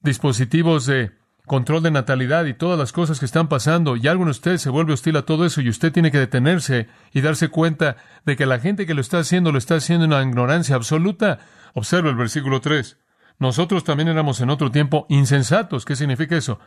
dispositivos 0.00 0.86
de 0.86 1.12
control 1.46 1.82
de 1.82 1.90
natalidad 1.90 2.46
y 2.46 2.54
todas 2.54 2.78
las 2.78 2.92
cosas 2.92 3.18
que 3.18 3.26
están 3.26 3.48
pasando, 3.48 3.96
y 3.96 4.08
algo 4.08 4.24
en 4.24 4.30
usted 4.30 4.56
se 4.56 4.70
vuelve 4.70 4.94
hostil 4.94 5.16
a 5.16 5.22
todo 5.22 5.44
eso 5.44 5.60
y 5.60 5.68
usted 5.68 5.92
tiene 5.92 6.10
que 6.10 6.18
detenerse 6.18 6.88
y 7.12 7.20
darse 7.20 7.48
cuenta 7.48 7.96
de 8.24 8.36
que 8.36 8.46
la 8.46 8.58
gente 8.58 8.86
que 8.86 8.94
lo 8.94 9.00
está 9.00 9.18
haciendo 9.18 9.52
lo 9.52 9.58
está 9.58 9.76
haciendo 9.76 10.04
en 10.04 10.12
una 10.12 10.22
ignorancia 10.22 10.76
absoluta. 10.76 11.40
Observa 11.74 12.10
el 12.10 12.16
versículo 12.16 12.60
3. 12.60 12.98
Nosotros 13.38 13.84
también 13.84 14.08
éramos 14.08 14.40
en 14.40 14.50
otro 14.50 14.70
tiempo 14.70 15.06
insensatos. 15.08 15.84
¿Qué 15.84 15.96
significa 15.96 16.36
eso? 16.36 16.60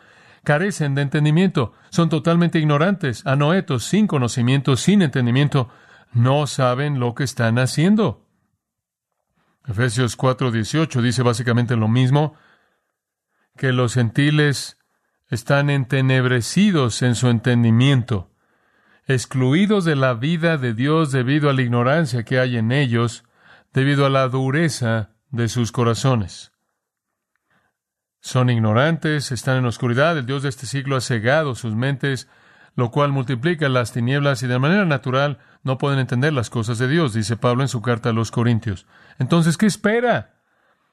Carecen 0.44 0.96
de 0.96 1.02
entendimiento, 1.02 1.74
son 1.90 2.10
totalmente 2.10 2.60
ignorantes, 2.60 3.26
anoetos, 3.26 3.84
sin 3.84 4.08
conocimiento, 4.08 4.78
sin 4.78 5.02
entendimiento, 5.02 5.70
no 6.14 6.48
saben 6.48 7.00
lo 7.00 7.16
que 7.16 7.24
están 7.24 7.60
haciendo. 7.60 8.26
Efesios 9.68 10.18
4:18 10.18 11.02
dice 11.02 11.24
básicamente 11.24 11.76
lo 11.76 11.88
mismo 11.88 12.36
que 13.58 13.74
los 13.74 13.96
gentiles 13.96 14.78
están 15.30 15.70
entenebrecidos 15.70 17.02
en 17.02 17.16
su 17.16 17.28
entendimiento, 17.28 18.32
excluidos 19.08 19.84
de 19.84 19.96
la 19.96 20.14
vida 20.14 20.58
de 20.58 20.74
Dios 20.74 21.12
debido 21.12 21.50
a 21.50 21.54
la 21.54 21.62
ignorancia 21.62 22.24
que 22.24 22.40
hay 22.40 22.58
en 22.58 22.72
ellos, 22.72 23.26
debido 23.74 24.06
a 24.06 24.10
la 24.10 24.30
dureza 24.30 25.12
de 25.32 25.50
sus 25.50 25.72
corazones. 25.74 26.54
Son 28.20 28.50
ignorantes, 28.50 29.32
están 29.32 29.58
en 29.58 29.66
oscuridad, 29.66 30.18
el 30.18 30.26
Dios 30.26 30.44
de 30.44 30.50
este 30.50 30.66
siglo 30.66 30.96
ha 30.96 31.02
cegado 31.02 31.56
sus 31.56 31.76
mentes, 31.76 32.28
lo 32.76 32.92
cual 32.92 33.12
multiplica 33.12 33.70
las 33.70 33.92
tinieblas 33.92 34.44
y 34.44 34.48
de 34.48 34.60
manera 34.60 34.86
natural 34.86 35.40
no 35.64 35.78
pueden 35.78 36.00
entender 36.00 36.34
las 36.34 36.50
cosas 36.50 36.78
de 36.78 36.88
Dios, 36.88 37.14
dice 37.14 37.38
Pablo 37.38 37.64
en 37.64 37.68
su 37.68 37.82
carta 37.82 38.10
a 38.10 38.14
los 38.14 38.32
Corintios. 38.32 38.86
Entonces, 39.20 39.58
¿qué 39.58 39.66
espera? 39.66 40.42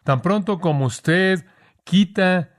Tan 0.03 0.21
pronto 0.21 0.61
como 0.61 0.87
usted 0.87 1.45
quita 1.85 2.51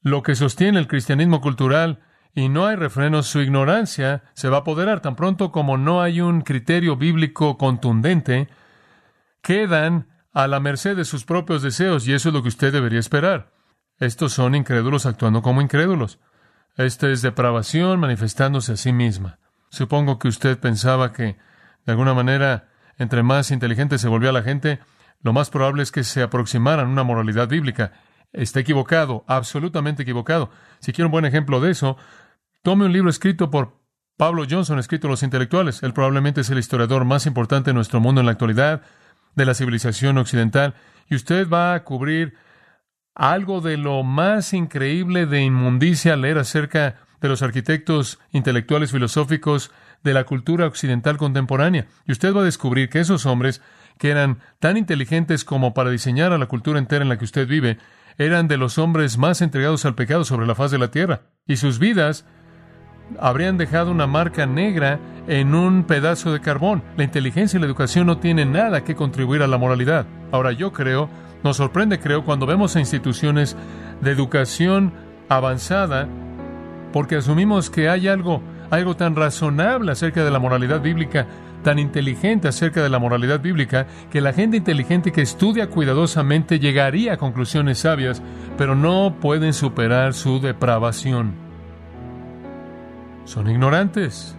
lo 0.00 0.22
que 0.22 0.34
sostiene 0.34 0.78
el 0.78 0.88
cristianismo 0.88 1.40
cultural 1.40 2.00
y 2.34 2.48
no 2.48 2.66
hay 2.66 2.76
refrenos, 2.76 3.26
su 3.26 3.40
ignorancia 3.40 4.22
se 4.34 4.48
va 4.48 4.58
a 4.58 4.60
apoderar 4.60 5.00
tan 5.00 5.16
pronto 5.16 5.50
como 5.50 5.76
no 5.76 6.00
hay 6.00 6.20
un 6.20 6.42
criterio 6.42 6.96
bíblico 6.96 7.58
contundente, 7.58 8.48
quedan 9.42 10.08
a 10.32 10.46
la 10.46 10.60
merced 10.60 10.96
de 10.96 11.04
sus 11.04 11.24
propios 11.24 11.62
deseos 11.62 12.06
y 12.06 12.12
eso 12.12 12.28
es 12.28 12.34
lo 12.34 12.42
que 12.42 12.48
usted 12.48 12.72
debería 12.72 13.00
esperar. 13.00 13.52
Estos 14.00 14.32
son 14.32 14.54
incrédulos 14.54 15.06
actuando 15.06 15.42
como 15.42 15.62
incrédulos. 15.62 16.18
Esta 16.76 17.08
es 17.08 17.22
depravación 17.22 18.00
manifestándose 18.00 18.72
a 18.72 18.76
sí 18.76 18.92
misma. 18.92 19.38
Supongo 19.68 20.18
que 20.18 20.28
usted 20.28 20.58
pensaba 20.58 21.12
que, 21.12 21.36
de 21.86 21.92
alguna 21.92 22.14
manera, 22.14 22.70
entre 22.98 23.22
más 23.22 23.50
inteligente 23.52 23.98
se 23.98 24.08
volvía 24.08 24.32
la 24.32 24.42
gente, 24.42 24.80
lo 25.22 25.32
más 25.32 25.50
probable 25.50 25.82
es 25.82 25.92
que 25.92 26.02
se 26.02 26.22
aproximaran 26.22 26.86
a 26.86 26.90
una 26.90 27.04
moralidad 27.04 27.48
bíblica 27.48 27.92
está 28.32 28.60
equivocado, 28.60 29.24
absolutamente 29.26 30.02
equivocado. 30.02 30.50
Si 30.78 30.92
quiere 30.92 31.06
un 31.06 31.12
buen 31.12 31.24
ejemplo 31.24 31.60
de 31.60 31.70
eso, 31.70 31.96
tome 32.62 32.86
un 32.86 32.92
libro 32.92 33.10
escrito 33.10 33.50
por 33.50 33.80
Pablo 34.16 34.44
Johnson, 34.48 34.78
escrito 34.78 35.08
Los 35.08 35.22
Intelectuales. 35.22 35.82
Él 35.82 35.92
probablemente 35.92 36.42
es 36.42 36.50
el 36.50 36.58
historiador 36.58 37.04
más 37.04 37.26
importante 37.26 37.70
de 37.70 37.74
nuestro 37.74 38.00
mundo 38.00 38.20
en 38.20 38.26
la 38.26 38.32
actualidad, 38.32 38.82
de 39.34 39.46
la 39.46 39.54
civilización 39.54 40.18
occidental, 40.18 40.74
y 41.08 41.14
usted 41.14 41.48
va 41.48 41.74
a 41.74 41.84
cubrir 41.84 42.34
algo 43.14 43.60
de 43.60 43.76
lo 43.76 44.02
más 44.02 44.52
increíble 44.52 45.26
de 45.26 45.42
inmundicia 45.42 46.16
leer 46.16 46.38
acerca 46.38 46.96
de 47.20 47.28
los 47.28 47.42
arquitectos 47.42 48.18
intelectuales 48.32 48.92
filosóficos 48.92 49.70
de 50.02 50.14
la 50.14 50.24
cultura 50.24 50.66
occidental 50.66 51.18
contemporánea. 51.18 51.86
Y 52.06 52.12
usted 52.12 52.34
va 52.34 52.40
a 52.40 52.44
descubrir 52.44 52.88
que 52.88 53.00
esos 53.00 53.26
hombres 53.26 53.60
que 53.98 54.10
eran 54.10 54.38
tan 54.58 54.76
inteligentes 54.76 55.44
como 55.44 55.74
para 55.74 55.90
diseñar 55.90 56.32
a 56.32 56.38
la 56.38 56.46
cultura 56.46 56.78
entera 56.78 57.02
en 57.02 57.10
la 57.10 57.18
que 57.18 57.24
usted 57.26 57.46
vive, 57.46 57.78
eran 58.16 58.48
de 58.48 58.56
los 58.56 58.78
hombres 58.78 59.18
más 59.18 59.42
entregados 59.42 59.84
al 59.84 59.94
pecado 59.94 60.24
sobre 60.24 60.46
la 60.46 60.54
faz 60.54 60.70
de 60.70 60.78
la 60.78 60.90
tierra. 60.90 61.22
Y 61.46 61.56
sus 61.56 61.78
vidas 61.78 62.24
habrían 63.18 63.58
dejado 63.58 63.90
una 63.90 64.06
marca 64.06 64.46
negra 64.46 64.98
en 65.26 65.54
un 65.54 65.84
pedazo 65.84 66.32
de 66.32 66.40
carbón. 66.40 66.82
La 66.96 67.04
inteligencia 67.04 67.58
y 67.58 67.60
la 67.60 67.66
educación 67.66 68.06
no 68.06 68.18
tienen 68.18 68.52
nada 68.52 68.84
que 68.84 68.94
contribuir 68.94 69.42
a 69.42 69.46
la 69.46 69.58
moralidad. 69.58 70.06
Ahora 70.32 70.52
yo 70.52 70.72
creo, 70.72 71.08
nos 71.42 71.56
sorprende 71.56 71.98
creo 71.98 72.24
cuando 72.24 72.46
vemos 72.46 72.76
a 72.76 72.80
instituciones 72.80 73.56
de 74.00 74.10
educación 74.10 74.92
avanzada 75.28 76.08
porque 76.92 77.16
asumimos 77.16 77.70
que 77.70 77.88
hay 77.88 78.08
algo, 78.08 78.42
algo 78.70 78.96
tan 78.96 79.16
razonable 79.16 79.92
acerca 79.92 80.24
de 80.24 80.30
la 80.30 80.38
moralidad 80.38 80.80
bíblica, 80.80 81.26
tan 81.62 81.78
inteligente 81.78 82.48
acerca 82.48 82.82
de 82.82 82.88
la 82.88 82.98
moralidad 82.98 83.40
bíblica, 83.40 83.86
que 84.10 84.20
la 84.20 84.32
gente 84.32 84.56
inteligente 84.56 85.12
que 85.12 85.22
estudia 85.22 85.68
cuidadosamente 85.68 86.58
llegaría 86.58 87.14
a 87.14 87.18
conclusiones 87.18 87.78
sabias, 87.78 88.22
pero 88.56 88.74
no 88.74 89.16
pueden 89.20 89.52
superar 89.52 90.14
su 90.14 90.40
depravación. 90.40 91.34
Son 93.24 93.48
ignorantes. 93.48 94.36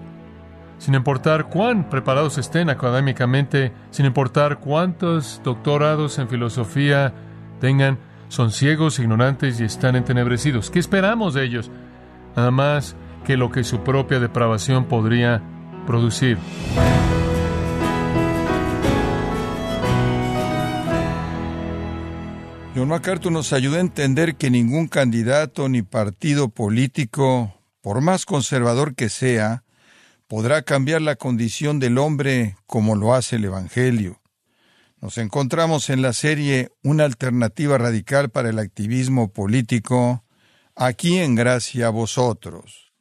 Sin 0.82 0.96
importar 0.96 1.48
cuán 1.48 1.92
preparados 1.92 2.40
estén 2.40 2.72
académicamente, 2.72 3.72
sin 3.92 4.08
importar 4.08 4.60
cuántos 4.60 5.40
doctorados 5.44 6.18
en 6.18 6.28
filosofía 6.28 7.14
tengan, 7.60 8.00
son 8.30 8.50
ciegos, 8.50 8.98
ignorantes 8.98 9.60
y 9.60 9.66
están 9.66 9.96
entenebrecidos. 9.96 10.72
¿Qué 10.72 10.80
esperamos 10.80 11.36
de 11.36 11.44
ellos? 11.44 11.70
Nada 12.36 12.50
más 12.50 12.96
que 13.26 13.38
lo 13.38 13.52
que 13.52 13.64
su 13.64 13.82
propia 13.82 14.20
depravación 14.20 14.86
podría 14.86 15.44
producir. 15.86 16.40
John 22.76 22.88
MacArthur 22.88 23.32
nos 23.32 23.54
ayuda 23.54 23.78
a 23.78 23.82
entender 23.82 24.36
que 24.36 24.50
ningún 24.50 24.88
candidato 24.88 25.70
ni 25.70 25.84
partido 25.84 26.50
político, 26.50 27.54
por 27.82 28.02
más 28.02 28.26
conservador 28.26 28.96
que 28.96 29.10
sea, 29.10 29.64
podrá 30.32 30.62
cambiar 30.62 31.02
la 31.02 31.18
condición 31.18 31.82
del 31.82 31.98
hombre 31.98 32.56
como 32.66 32.96
lo 32.96 33.14
hace 33.14 33.36
el 33.36 33.44
Evangelio. 33.44 34.22
Nos 35.02 35.18
encontramos 35.18 35.90
en 35.90 36.02
la 36.02 36.14
serie 36.14 36.70
Una 36.84 37.04
alternativa 37.04 37.78
radical 37.78 38.30
para 38.30 38.50
el 38.50 38.58
activismo 38.58 39.34
político, 39.34 40.24
aquí 40.74 41.18
en 41.18 41.36
Gracia 41.36 41.88
a 41.88 41.90
vosotros. 41.90 42.94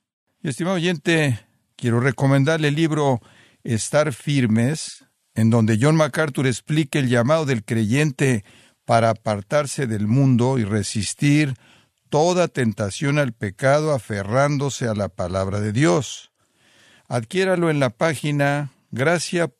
Y 0.42 0.48
estimado 0.48 0.74
oyente, 0.74 1.38
quiero 1.76 2.00
recomendarle 2.00 2.66
el 2.66 2.74
libro 2.74 3.20
Estar 3.62 4.12
firmes, 4.12 5.04
en 5.36 5.50
donde 5.50 5.78
John 5.80 5.94
MacArthur 5.94 6.48
explica 6.48 6.98
el 6.98 7.08
llamado 7.08 7.46
del 7.46 7.64
creyente 7.64 8.44
para 8.84 9.10
apartarse 9.10 9.86
del 9.86 10.08
mundo 10.08 10.58
y 10.58 10.64
resistir 10.64 11.54
toda 12.08 12.48
tentación 12.48 13.20
al 13.20 13.34
pecado 13.34 13.92
aferrándose 13.92 14.88
a 14.88 14.94
la 14.94 15.08
palabra 15.08 15.60
de 15.60 15.70
Dios. 15.70 16.29
Adquiéralo 17.10 17.70
en 17.70 17.80
la 17.80 17.90
página 17.90 18.70
gracia.org 18.92 19.50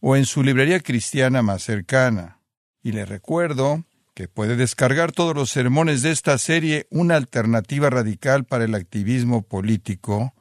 o 0.00 0.16
en 0.16 0.26
su 0.26 0.42
librería 0.42 0.80
cristiana 0.80 1.40
más 1.40 1.62
cercana. 1.62 2.38
Y 2.82 2.92
le 2.92 3.06
recuerdo 3.06 3.82
que 4.14 4.28
puede 4.28 4.56
descargar 4.56 5.10
todos 5.10 5.34
los 5.34 5.48
sermones 5.48 6.02
de 6.02 6.10
esta 6.10 6.36
serie 6.36 6.86
Una 6.90 7.16
alternativa 7.16 7.88
radical 7.88 8.44
para 8.44 8.66
el 8.66 8.74
activismo 8.74 9.40
político, 9.40 10.34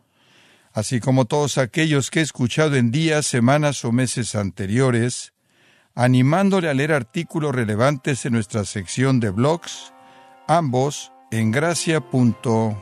así 0.74 1.00
como 1.00 1.24
todos 1.24 1.58
aquellos 1.58 2.12
que 2.12 2.20
he 2.20 2.24
escuchado 2.24 2.76
en 2.76 2.92
días, 2.92 3.26
semanas 3.26 3.86
o 3.86 3.94
meses 3.94 4.36
anteriores, 4.36 5.32
animándole 5.96 6.68
a 6.68 6.74
leer 6.74 6.92
artículos 6.92 7.56
relevantes 7.56 8.26
en 8.26 8.34
nuestra 8.34 8.66
sección 8.66 9.22
de 9.22 9.30
blogs, 9.30 9.94
ambos 10.50 11.14
en 11.32 11.52
gracia.org. 11.52 12.82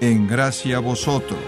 en 0.00 0.26
gracia 0.26 0.78
vosotros. 0.78 1.38